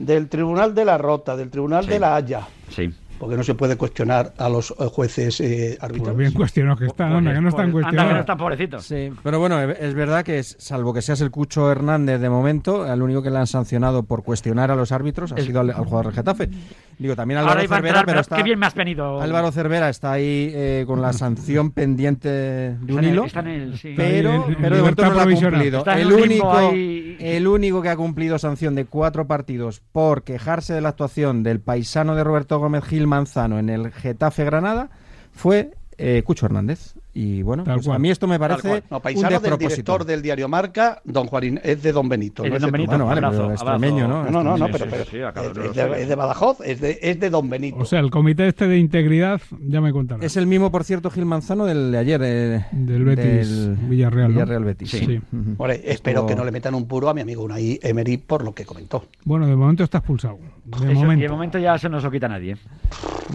[0.00, 1.90] del Tribunal de la Rota, del Tribunal Sí.
[1.90, 2.40] de la Haya,
[2.74, 2.92] sí.
[3.18, 6.16] Porque no se puede cuestionar a los eh, jueces eh, Pues arbitrales.
[6.18, 8.20] bien cuestionados que están, anda, que no están Anda, que no cuestionados.
[8.20, 8.84] están pobrecitos.
[8.84, 12.30] Sí, pero bueno, es es verdad que es- salvo que seas el Cucho Hernández de
[12.30, 15.60] momento, el único que le han sancionado por cuestionar a los árbitros ha Es- sido
[15.60, 16.48] al, al jugador del Getafe.
[16.98, 19.20] Digo, también Ahora Álvaro Cervera, entrar, pero está, qué bien me has venido.
[19.20, 23.24] Álvaro Cervera está ahí eh, con la sanción pendiente de un hilo.
[23.24, 23.94] está en el- sí.
[23.96, 25.84] Pero, pero de momento no lo ha cumplido.
[25.86, 27.16] El único, ahí.
[27.20, 31.60] el único que ha cumplido sanción de cuatro partidos por quejarse de la actuación del
[31.60, 34.90] paisano de Roberto Gómez Gil Manzano en el Getafe Granada
[35.32, 36.94] fue eh, Cucho Hernández.
[37.20, 38.84] Y bueno, Tal pues a mí esto me parece.
[38.88, 42.44] No, un paisano del director del diario Marca, don Juanín, es de don Benito.
[42.44, 42.90] Es no de don Benito.
[42.92, 44.30] Bueno, vale, abrazo, pero extremeño, ¿no?
[44.30, 47.28] No, no, no, Sí, pero, sí, es, de, es de Badajoz, es de, es de
[47.28, 47.78] don Benito.
[47.78, 50.24] O sea, el comité este de integridad, ya me contará.
[50.24, 52.20] Es el mismo, por cierto, Gil Manzano del de ayer.
[52.22, 54.34] eh, Del Betis Villarreal, ¿no?
[54.34, 54.88] Villarreal Betis.
[54.88, 54.98] Sí.
[55.00, 55.06] Sí.
[55.06, 55.16] Sí.
[55.16, 55.54] Ujú.
[55.58, 58.44] Hombre, espero Estuvo- que no le metan un puro a mi amigo Unai Emery por
[58.44, 59.06] lo que comentó.
[59.24, 60.38] Bueno, de momento está expulsado.
[60.64, 61.18] De Eso, momento.
[61.18, 62.56] Y de momento ya se lo quita nadie.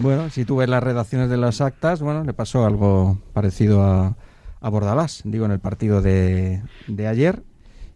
[0.00, 4.16] Bueno, si tú ves las redacciones de las actas, bueno, le pasó algo parecido a,
[4.60, 7.42] a Bordalás, digo, en el partido de, de ayer,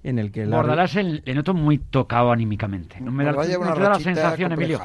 [0.04, 3.00] en el que el Bordalás el- le noto muy tocado anímicamente.
[3.00, 4.80] No me da, no la sensación, Emilio.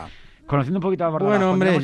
[0.46, 1.38] Conociendo un poquito a Bordalás.
[1.40, 1.76] Bueno, hombre,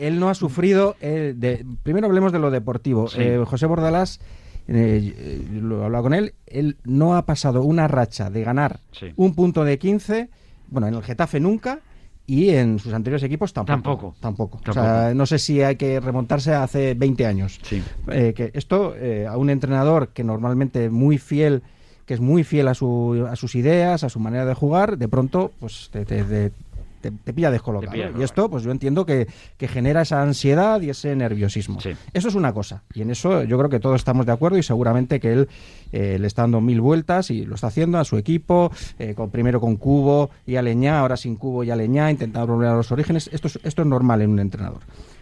[0.00, 0.96] él, no ha sufrido.
[1.00, 3.08] eh, de- primero hablemos de lo deportivo.
[3.08, 3.20] Sí.
[3.20, 4.20] Eh, José Bordalás,
[4.66, 8.80] eh, eh, lo he hablado con él, él no ha pasado una racha de ganar
[8.92, 9.12] Sí.
[9.16, 10.30] un punto de 15,
[10.68, 11.80] bueno, en el Getafe nunca.
[12.30, 14.14] Y en sus anteriores equipos tampoco.
[14.20, 14.60] Tampoco.
[14.60, 14.60] Tampoco.
[14.68, 17.58] O sea, no sé si hay que remontarse a hace 20 años.
[17.62, 17.82] Sí.
[18.12, 21.62] Eh, que esto eh, a un entrenador que normalmente muy fiel
[22.04, 25.08] que es muy fiel a, su, a sus ideas, a su manera de jugar, de
[25.08, 26.52] pronto pues te, te- te-
[27.00, 27.92] te- te pilla descolocado.
[27.92, 29.26] Te pilla y esto, pues yo entiendo que,
[29.56, 31.80] que genera esa ansiedad y ese nerviosismo.
[31.80, 31.90] Sí.
[32.12, 32.82] Eso es una cosa.
[32.94, 35.48] Y en eso yo creo que todos estamos de acuerdo y seguramente que él
[35.92, 39.30] eh, le está dando mil vueltas y lo está haciendo a su equipo, eh, con,
[39.30, 43.28] primero con Cubo y Aleñá, ahora sin Cubo y Aleñá, intentando volver a los orígenes.
[43.32, 44.80] Esto es, esto es normal en un entrenador.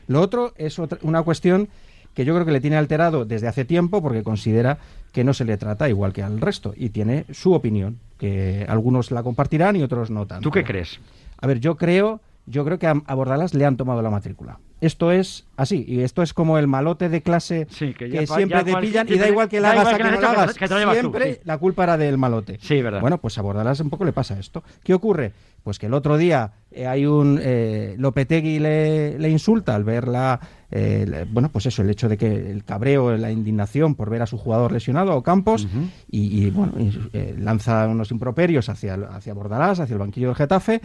[0.08, 1.68] Lo otro es otra- una cuestión
[2.14, 4.78] que yo creo que le tiene alterado desde hace tiempo porque considera
[5.12, 9.10] que no se le trata igual que al resto y tiene su opinión, que algunos
[9.10, 10.42] la compartirán y otros no tanto.
[10.42, 10.98] ¿Tú qué crees?
[11.38, 14.58] A ver, yo creo, yo creo que a, a Bordalás le han tomado la matrícula.
[14.82, 18.36] Esto es así, y esto es como el malote de clase que que, ya cua-
[18.36, 20.54] siempre ya te pillan y da igual que la hagas a que no la hagas,
[20.54, 21.40] tú, siempre sí.
[21.44, 22.58] la culpa era del malote.
[22.60, 23.00] Sí, verdad.
[23.00, 24.62] Bueno, pues a Bordalás un poco le pasa esto.
[24.84, 25.32] ¿Qué ocurre?
[25.62, 30.08] Pues que el otro día eh, hay un eh, Lopetegui le, le insulta al ver
[30.08, 30.38] la
[30.70, 34.20] eh, le- bueno pues eso el hecho de que el cabreo la indignación por ver
[34.20, 35.66] a su jugador lesionado a Campos
[36.10, 40.36] y, y, bueno y, eh, lanza unos improperios hacia hacia Bordalás hacia el banquillo del
[40.36, 40.82] Getafe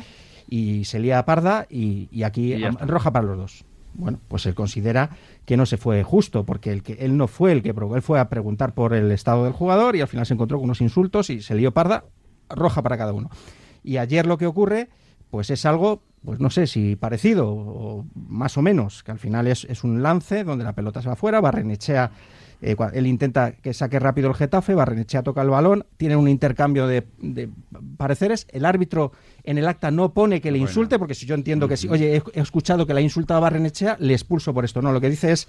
[0.51, 4.45] y se lía a parda y, y aquí Y roja para los dos bueno, pues
[4.45, 5.11] él considera
[5.45, 8.01] que no se fue justo, porque el que él no fue el que provocó, él
[8.01, 10.81] fue a preguntar por el estado del jugador y al final se encontró con unos
[10.81, 12.05] insultos y se lió parda,
[12.49, 13.29] roja para cada uno.
[13.83, 14.89] Y ayer lo que ocurre,
[15.29, 19.47] pues es algo, pues no sé si parecido o más o menos, que al final
[19.47, 22.11] es, es un lance donde la pelota se va afuera, Barrenechea,
[22.61, 26.87] eh, él intenta que saque rápido el Getafe, Barrenechea toca el balón, tienen un intercambio
[26.87, 27.49] de, de
[27.97, 29.11] pareceres, el árbitro
[29.43, 32.15] en el acta no pone que le insulte, porque si yo entiendo que sí, oye,
[32.17, 34.81] he, he escuchado que la ha insultado a Barrenechea, le expulso por esto.
[34.81, 35.47] No, lo que dice es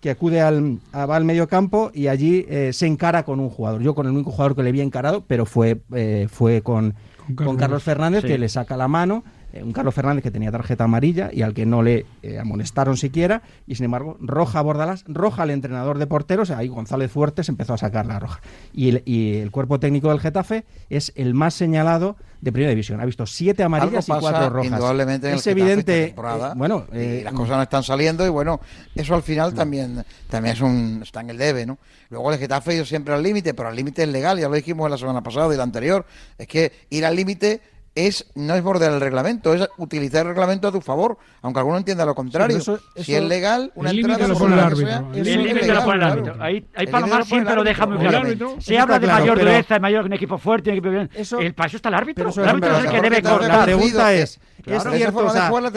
[0.00, 3.48] que acude al, a- va al medio campo y allí eh, se encara con un
[3.50, 3.82] jugador.
[3.82, 6.94] Yo con el único jugador que le había encarado, pero fue, eh, fue con,
[7.26, 7.82] con Carlos, Carlos.
[7.82, 8.28] Fernández, Sí.
[8.28, 9.24] que le saca la mano.
[9.52, 12.96] Eh, un Carlos Fernández que tenía tarjeta amarilla y al que no le eh, amonestaron
[12.96, 17.48] siquiera, y sin embargo, roja a Bordalás, roja al entrenador de porteros, ahí González Fuertes
[17.48, 18.40] empezó a sacar la roja.
[18.72, 23.00] Y el, y el cuerpo técnico del Getafe es el más señalado de primera división.
[23.00, 24.72] Ha visto siete amarillas Algo y cuatro rojas.
[24.72, 28.26] indudablemente en es el evidente, temporada, eh, bueno, y eh, las cosas no están saliendo
[28.26, 28.60] y bueno,
[28.94, 31.78] eso al final también también es un está en el debe, ¿no?
[32.10, 34.56] Luego el Getafe ha ido siempre al límite, pero al límite es legal, ya lo
[34.56, 36.04] dijimos la semana pasada y la anterior,
[36.36, 37.60] es que ir al límite
[37.94, 41.76] es no es bordear el reglamento, es utilizar el reglamento a tu favor, aunque alguno
[41.76, 42.58] entienda lo contrario.
[42.58, 45.12] Sí, pero eso- si es legal, una el límite entrada lo por pone el árbitro.
[45.14, 46.36] El límite lo pone el árbitro.
[46.40, 48.56] Ahí, ahí Palomar siempre lo deja muy claro.
[48.60, 51.10] Se habla de mayor pero- dureza, de mayor un equipo fuerte, un equipo bien.
[51.14, 52.30] Eso- el paso está el árbitro.
[52.30, 53.48] el árbitro es el que debe cortar.
[53.48, 55.72] La pregunta es- es, claro, cierto, o sea, estamos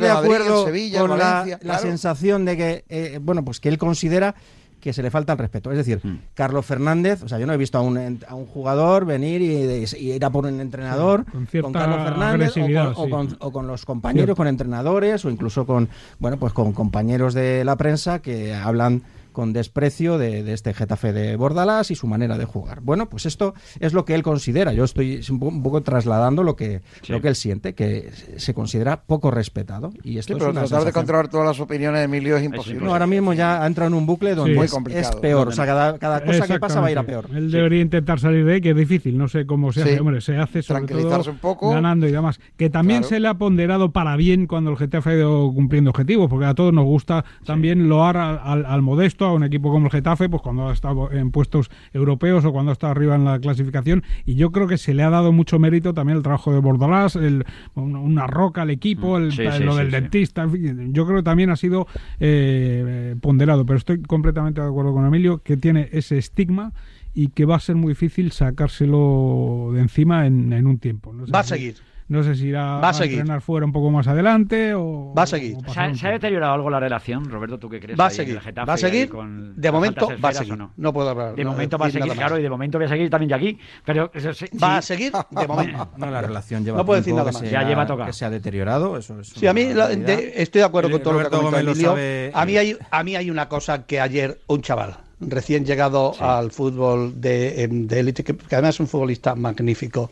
[0.00, 1.82] de Madrid, acuerdo Sevilla, con la, Valencia, la claro.
[1.82, 4.34] sensación de que, eh, bueno, pues que él considera
[4.80, 5.70] que se le falta el respeto.
[5.70, 6.18] Es decir, Hmm.
[6.34, 9.40] Carlos Fernández, o sea, yo no he visto a un, en- a un jugador venir
[9.42, 11.24] y, y ir a por un entrenador
[11.62, 13.10] con Carlos Fernández o con, o sí.
[13.10, 14.36] con- o con los compañeros, Cierto.
[14.36, 19.02] con entrenadores o incluso con, bueno, pues con compañeros de la prensa que hablan
[19.32, 22.80] con desprecio de, de este Getafe de Bordalás y su manera de jugar.
[22.80, 24.72] Bueno, pues esto es lo que él considera.
[24.72, 27.12] Yo estoy un poco, un poco trasladando lo que, Sí.
[27.12, 29.92] lo que él siente, que se considera poco respetado.
[30.02, 32.84] Y esto Sí, es pero una tratar de controlar todas las opiniones, Emilio, es imposible.
[32.84, 35.48] No, ahora mismo ya ha entrado en un bucle donde es, es peor.
[35.48, 37.26] O sea, cada, cada cosa que pasa va a ir a peor.
[37.34, 39.16] Él debería intentar salir de ahí, que es difícil.
[39.16, 39.88] No sé cómo se Sí.
[39.90, 40.00] hace.
[40.00, 41.70] Hombre, se hace sobre Tranquilizarse todo un poco.
[41.70, 42.40] ganando y demás.
[42.56, 43.08] Que también Claro.
[43.08, 46.54] se le ha ponderado para bien cuando el Getafe ha ido cumpliendo objetivos, porque a
[46.54, 50.28] todos nos gusta también loar al, al- al modesto, a un equipo como el Getafe,
[50.28, 54.04] pues cuando ha estado en puestos europeos o cuando ha estado arriba en la clasificación.
[54.26, 57.16] Y yo creo que se le ha dado mucho mérito también el trabajo de Bordalás,
[57.16, 57.44] el,
[57.74, 59.32] una, roca al equipo, el, Mm.
[59.32, 59.92] Sí, sí, lo sí, del sí.
[59.92, 60.42] dentista.
[60.42, 61.86] en fin, yo creo que también ha sido
[62.18, 66.72] eh, ponderado, pero estoy completamente de acuerdo con Emilio que tiene ese estigma
[67.14, 71.12] y que va a ser muy difícil sacárselo de encima en, en un tiempo.
[71.12, 71.76] No Va a seguir.
[72.10, 73.20] No sé si irá Va a seguir.
[73.20, 75.14] entrenar fuera un poco más adelante o...
[75.16, 75.56] Va a seguir.
[75.64, 77.56] o ¿Se se ha deteriorado algo la relación, Roberto?
[77.60, 77.98] ¿Tú qué crees?
[77.98, 78.36] Va a seguir,
[78.68, 79.08] va a seguir.
[79.08, 80.54] con De momento va a seguir.
[80.54, 80.72] ¿o no?
[80.76, 81.36] No puedo hablar.
[81.36, 82.40] De no momento va a decir seguir, nada claro, más.
[82.40, 83.58] y de momento voy a seguir también de aquí.
[83.86, 84.88] Pero eso sí, Va a sí.
[84.88, 85.88] seguir de momento.
[85.96, 87.38] No, la relación lleva No puedo decir nada más.
[87.40, 88.06] se Ya ha- lleva tocado.
[88.08, 88.96] que se ha deteriorado.
[88.98, 91.56] Eso es Sí, a mí de- estoy de acuerdo El- con todo Roberto lo que
[91.56, 94.96] ha comentado sabe, A mí hay a mí hay una cosa que ayer un chaval
[95.20, 100.10] recién llegado al fútbol de de élite que, que además es un futbolista magnífico.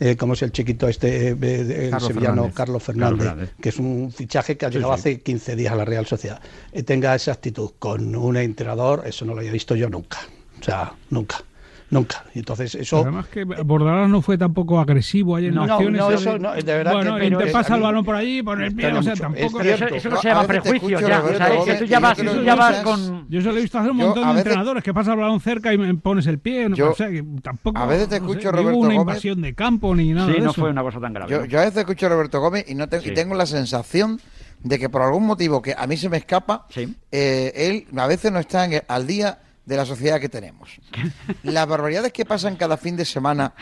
[0.00, 1.36] Eh, como es el chiquito este, eh,
[1.86, 2.54] el Carlos sevillano Fernández.
[2.54, 3.54] Carlos Fernández, Carlos Fernández.
[3.60, 5.00] que es un fichaje que ha Sí, llegado sí.
[5.00, 6.40] hace 15 días a la Real Sociedad,
[6.72, 10.18] eh, tenga esa actitud con un entrenador, eso no lo había visto yo nunca.
[10.60, 11.42] O sea, nunca,
[11.90, 12.24] nunca.
[12.34, 12.98] Y entonces eso...
[13.02, 16.00] Además que Bordalás no fue tampoco agresivo ahí en No, acciones.
[16.00, 18.16] no, eso no, de verdad bueno, que- y te pero pasa el mí- balón por
[18.16, 19.60] allí, por el pie, o sea, tampoco...
[19.60, 21.18] es Eso, eso no se llama prejuicio ya.
[21.18, 23.28] O Roberto sea, es que Gómez, tú y ya vas, tú ya vas con...
[23.28, 25.40] Yo se lo he visto hacer un montón de veces- entrenadores que pasa el balón
[25.40, 26.68] cerca y me pones el pie.
[26.68, 27.78] no, Yo- o sea, que tampoco.
[27.78, 29.00] a veces te escucho, Roberto hubo una Gómez.
[29.00, 30.60] invasión de campo ni nada Sí, no eso.
[30.62, 31.30] fue una cosa tan grave.
[31.48, 34.20] Yo, a veces escucho a Roberto Gómez y, tengo la sensación
[34.62, 36.94] de que por algún motivo que a mí se me escapa, Sí.
[37.12, 40.80] eh, él a veces no está en el- al día de la sociedad que tenemos.
[41.42, 43.54] Las barbaridades que pasan cada fin de semana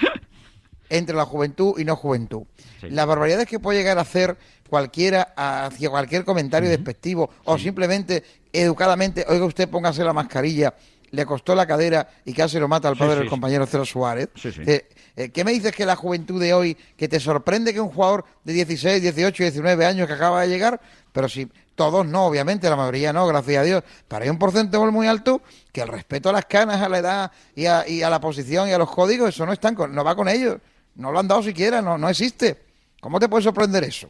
[0.89, 2.43] entre la juventud y no juventud.
[2.81, 2.91] Sí.
[2.91, 4.37] Las barbaridades que puede llegar a hacer
[4.69, 8.23] cualquiera hacia cualquier comentario despectivo o simplemente
[8.53, 10.75] educadamente, oiga usted, póngase la mascarilla,
[11.13, 14.31] le costó la cadera y casi lo mata al padre sí, del compañero Cero Suárez.
[14.45, 17.91] Eh, eh, ¿Qué me dices que la juventud de hoy, que te sorprende que un
[17.91, 20.81] jugador de 16, 18, 19 años que acaba de llegar,
[21.13, 21.49] pero si
[21.91, 25.43] todos no, obviamente, la mayoría no, gracias a Dios, pero hay un porcentaje muy alto
[25.73, 28.69] que el respeto a las canas, a la edad y a, y a la posición
[28.69, 30.57] y a los códigos, eso no están con, no va con ellos,
[30.97, 32.63] no lo han dado siquiera, no, no existe.
[33.01, 34.09] ¿Cómo te puede sorprender eso?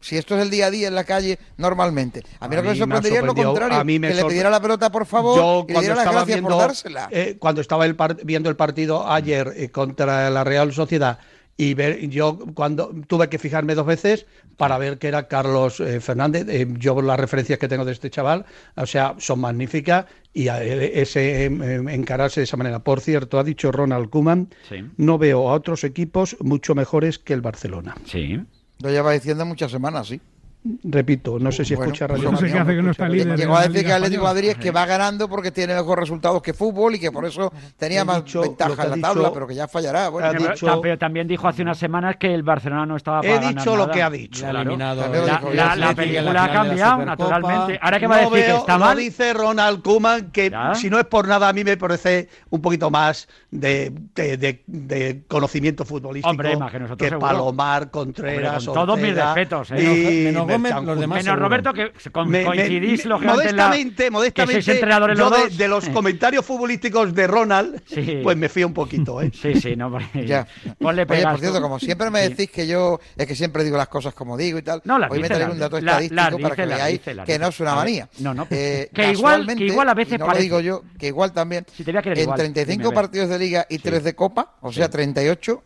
[0.00, 2.22] Si esto es el día a día en la calle normalmente.
[2.40, 3.78] A mí A lo que me sorprendería es lo contrario.
[3.78, 6.04] A mí me que le pidiera la pelota, por favor, Yo y le diera las
[6.04, 7.08] gracias viendo, por dársela.
[7.10, 11.18] eh, cuando estaba el viendo el partido ayer eh, contra la Real Sociedad
[11.58, 14.26] y ver, yo cuando tuve que fijarme dos veces
[14.56, 18.10] para ver que era Carlos eh, Fernández, eh, yo las referencias que tengo de este
[18.10, 18.44] chaval,
[18.74, 20.04] o sea, son magníficas
[20.34, 22.80] y a- eh, ese em, encararse de esa manera.
[22.80, 24.84] Por cierto, ha dicho Ronald Koeman, Sí.
[24.98, 27.94] no veo a otros equipos mucho mejores que el Barcelona.
[28.04, 28.38] Sí.
[28.82, 30.20] Lo lleva diciendo muchas semanas, sí.
[30.84, 33.08] Repito, no sé si Bueno, escucha pues Radio no sé qué hace que no está
[33.08, 33.36] líder.
[33.38, 34.28] Llegó a decir que Liga Atlético de.
[34.28, 37.52] Madrid es que va ganando porque tiene mejores resultados que fútbol y que por eso
[37.76, 40.08] tenía He más dicho ventaja en la tabla, dicho- pero que ya fallará.
[40.08, 42.96] Bueno, ha Pero, dicho- ta- pero también dijo hace unas semanas que el Barcelona no
[42.96, 43.92] estaba para He ganar dicho lo nada.
[43.92, 44.40] que ha dicho.
[44.40, 44.60] Claro.
[44.62, 45.12] eliminado La,
[45.94, 47.78] película la ha cambiado, naturalmente.
[47.80, 48.96] Ahora que va a No decir que está mal.
[48.96, 50.74] dice Ronald Koeman, que Ya.
[50.74, 54.62] si no es por nada, a mí me parece un poquito más de, de- de-
[54.66, 57.10] de conocimiento futbolístico Hombre, más que.
[57.16, 59.82] Palomar, Contreras, Hombre, con todos mis respetos, ¿eh?
[59.82, 61.42] y Menos Gómez, los demás Menos seguro.
[61.42, 61.92] Roberto, que
[62.26, 67.82] Me- coincidís, me- la- modestamente, que modestamente, yo los de, los comentarios futbolísticos de Ronald,
[67.86, 68.20] Sí.
[68.22, 69.30] pues me fío un poquito, ¿eh?
[69.34, 70.46] Sí, sí, no, porque- Ya.
[70.78, 71.62] Ponle Oye, por cierto, tú.
[71.62, 72.28] como siempre me Sí.
[72.30, 75.10] decís que yo es que siempre digo las cosas como digo y tal, No, las
[75.10, 77.74] hoy me traigo un dato la- estadístico para dice, que veáis que no es una
[77.74, 78.08] manía.
[78.18, 80.48] no, no, Eh, que igual- que a veces no parece.
[80.48, 82.84] lo digo yo, que igual también, Si te voy a querer en igual, 35 dime,
[82.84, 82.94] a ver.
[82.94, 85.62] partidos de Liga y 3 de Copa, o sea, 38,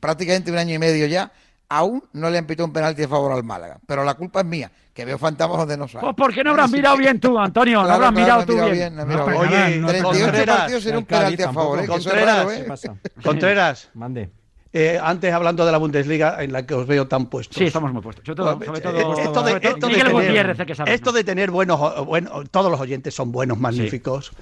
[0.00, 1.32] prácticamente un año y medio ya,
[1.68, 3.78] aún no le han pitado un penalti a favor al Málaga.
[3.86, 6.00] Pero la culpa es mía, que veo fantasmas donde no salen.
[6.02, 7.82] Pues ¿por qué no habrás mirado bien tú, Antonio?
[7.82, 8.94] no habrás claro, mirado tú mirado bien.
[8.94, 9.52] bien, no he mirado No, bien.
[9.52, 11.86] Oye, no, 38 Contreras, partidos sería un penalti a favor, ¿eh?
[11.86, 12.64] Contreras, raro, ¿Qué ¿eh?
[12.64, 12.94] pasa?
[13.22, 14.30] Contreras, Mande.
[14.72, 17.56] eh, antes hablando de la Bundesliga, en la que os veo tan puestos.
[17.56, 18.24] Sí, estamos muy puestos.
[18.24, 19.94] Sobre todo, sobre eh, todo, esto de, todo- esto de
[20.34, 20.94] tener, que sabe.
[20.94, 24.32] esto de tener buenos, bueno, todos los oyentes son buenos, magníficos.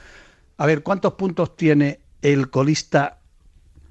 [0.59, 3.19] A ver, ¿cuántos puntos tiene el colista,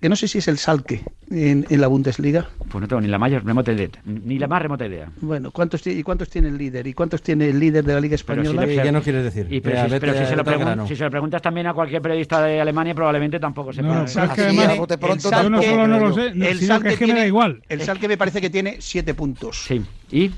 [0.04, 1.02] que no sé si es el Salque,
[1.32, 2.50] en, en la Bundesliga?
[2.70, 3.88] Pues no tengo ni la mayor remota idea.
[4.04, 5.10] Ni la más remota idea.
[5.22, 6.86] Bueno, ¿cuántos tiene, ¿y cuántos tiene el líder?
[6.88, 8.66] ¿Y cuántos tiene el líder de la Liga Pero si, Española?
[8.68, 9.48] le- ya no quieres decir.
[9.50, 11.68] y pero, Ya, si, vete pero si a- se lo pregun- si se preguntas también
[11.68, 13.88] a cualquier periodista de Alemania, probablemente tampoco sepa.
[13.88, 16.28] No, pero es que Así además, bote pronto el yo no solo no lo sé,
[16.28, 17.62] el sino que es que me da igual.
[17.70, 19.64] El Salque me parece que tiene siete puntos.
[19.66, 19.82] Sí.
[20.12, 20.32] ¿Y?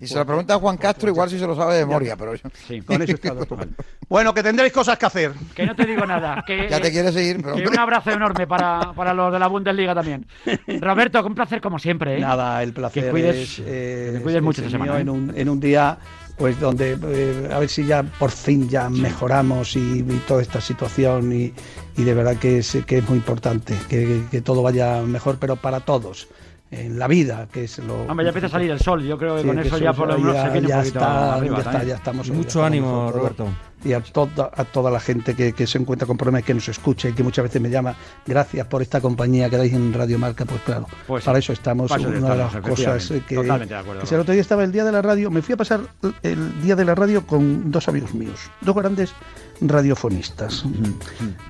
[0.00, 2.34] Y se lo pregunta a Juan Castro, igual si se lo sabe de memoria, pero
[2.34, 2.80] yo- Sí.
[2.80, 3.58] Con eso está todo.
[4.08, 5.32] Bueno, que tendréis cosas que hacer.
[5.54, 6.42] Que no te digo nada.
[6.44, 9.46] Que, ya te quieres seguir, pero que un abrazo enorme para, para los de la
[9.46, 10.26] Bundesliga también.
[10.80, 12.16] Roberto, un placer como siempre.
[12.16, 12.20] ¿eh?
[12.20, 15.02] Nada, el placer Que cuides- es, eh, que te cuides es mucho esta semana, ¿eh?
[15.02, 15.96] en, un, en un día
[16.38, 20.58] pues donde eh, a ver si ya por fin ya mejoramos y, y toda esta
[20.60, 21.52] situación y,
[21.98, 25.56] y de verdad que es, que es muy importante que, que todo vaya mejor pero
[25.56, 26.28] para todos
[26.72, 29.02] en la vida que es lo Hombre, ya empieza a salir el sol.
[29.02, 30.76] Yo creo que Sí, con que eso ya por lo menos ya- se viene ya
[30.76, 31.56] un poquito está, arriba.
[31.56, 33.12] ya, está, ya estamos Mucho ya estamos ánimo.
[33.12, 33.46] Roberto.
[33.82, 36.68] y a toda, a toda la gente que, que se encuentra con problemas que nos
[36.68, 37.94] escuche y que muchas veces me llama
[38.26, 41.90] gracias por esta compañía que dais en Radio Marca pues claro Pues para eso estamos
[41.90, 43.26] eso una de las estamos, cosas efectivamente.
[43.26, 45.30] que, Totalmente de acuerdo, que si el otro día estaba el día de la radio
[45.30, 45.80] me fui a pasar
[46.22, 49.12] el día de la radio con dos amigos míos dos grandes
[49.60, 50.64] radiofonistas,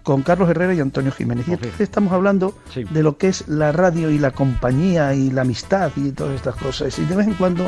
[0.02, 1.46] con Carlos Herrera y Antonio Jiménez.
[1.48, 2.84] Y entonces estamos hablando Sí.
[2.84, 6.56] de lo que es la radio y la compañía y la amistad y todas estas
[6.56, 6.98] cosas.
[6.98, 7.66] Y de vez en cuando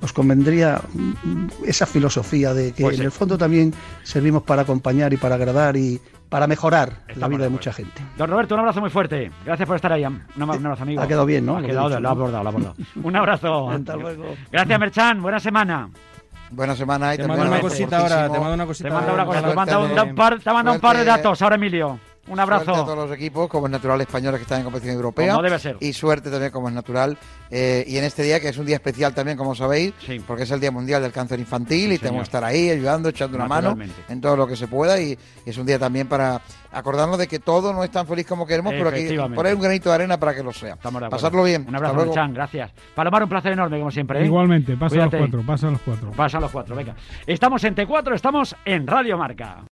[0.00, 5.12] os convendría mm, esa filosofía de que Pues en el fondo también servimos para acompañar
[5.12, 8.00] y para agradar y para mejorar la vida de mucha gente.
[8.16, 9.30] Don Roberto, un abrazo muy fuerte.
[9.44, 10.04] Gracias por estar ahí.
[10.04, 11.02] Un abrazo, amigo.
[11.02, 11.58] Ha quedado bien, ¿no?
[11.58, 12.74] Ha quedado, lo ha abordado, lo ha abordado.
[13.02, 13.70] Un abrazo.
[13.70, 14.34] Hasta luego.
[14.50, 15.20] Gracias, Merchan.
[15.22, 15.90] Buena semana.
[16.52, 17.14] Buena semana.
[17.14, 18.88] y Te también mando una cosita ahora, te mando una cosita.
[18.88, 21.42] Te manda una cosa, te manda un, un par, te manda un par de datos
[21.42, 21.98] ahora, Emilio.
[22.28, 22.64] Un abrazo.
[22.66, 25.32] Suerte a todos los equipos, como es natural españoles que están en competición europea.
[25.32, 25.76] Como debe ser.
[25.80, 27.18] Y suerte también, como es natural.
[27.50, 29.92] eh, y en este día, que es un día especial también, como sabéis,
[30.26, 33.36] porque es el Día Mundial del Cáncer Infantil y tenemos que estar ahí ayudando, echando
[33.36, 33.76] una mano
[34.08, 35.00] en todo lo que se pueda.
[35.00, 38.26] Y, y es un día también para acordarnos de que todo no es tan feliz
[38.26, 39.36] como queremos, pero que Efectivamente.
[39.36, 40.74] poner un granito de arena para que lo sea.
[40.74, 41.08] Estamos de.
[41.08, 41.66] Pasarlo bien.
[41.68, 41.96] Un abrazo.
[41.96, 42.32] Merchan.
[42.34, 42.70] Gracias.
[42.94, 44.20] Palomar, un placer enorme, como siempre.
[44.22, 44.26] ¿eh?
[44.26, 46.10] Igualmente, pasa a los cuatro, pasa a los cuatro.
[46.12, 46.94] Pasa a los cuatro, venga.
[47.26, 49.64] Estamos en T4, estamos en Radio Marca.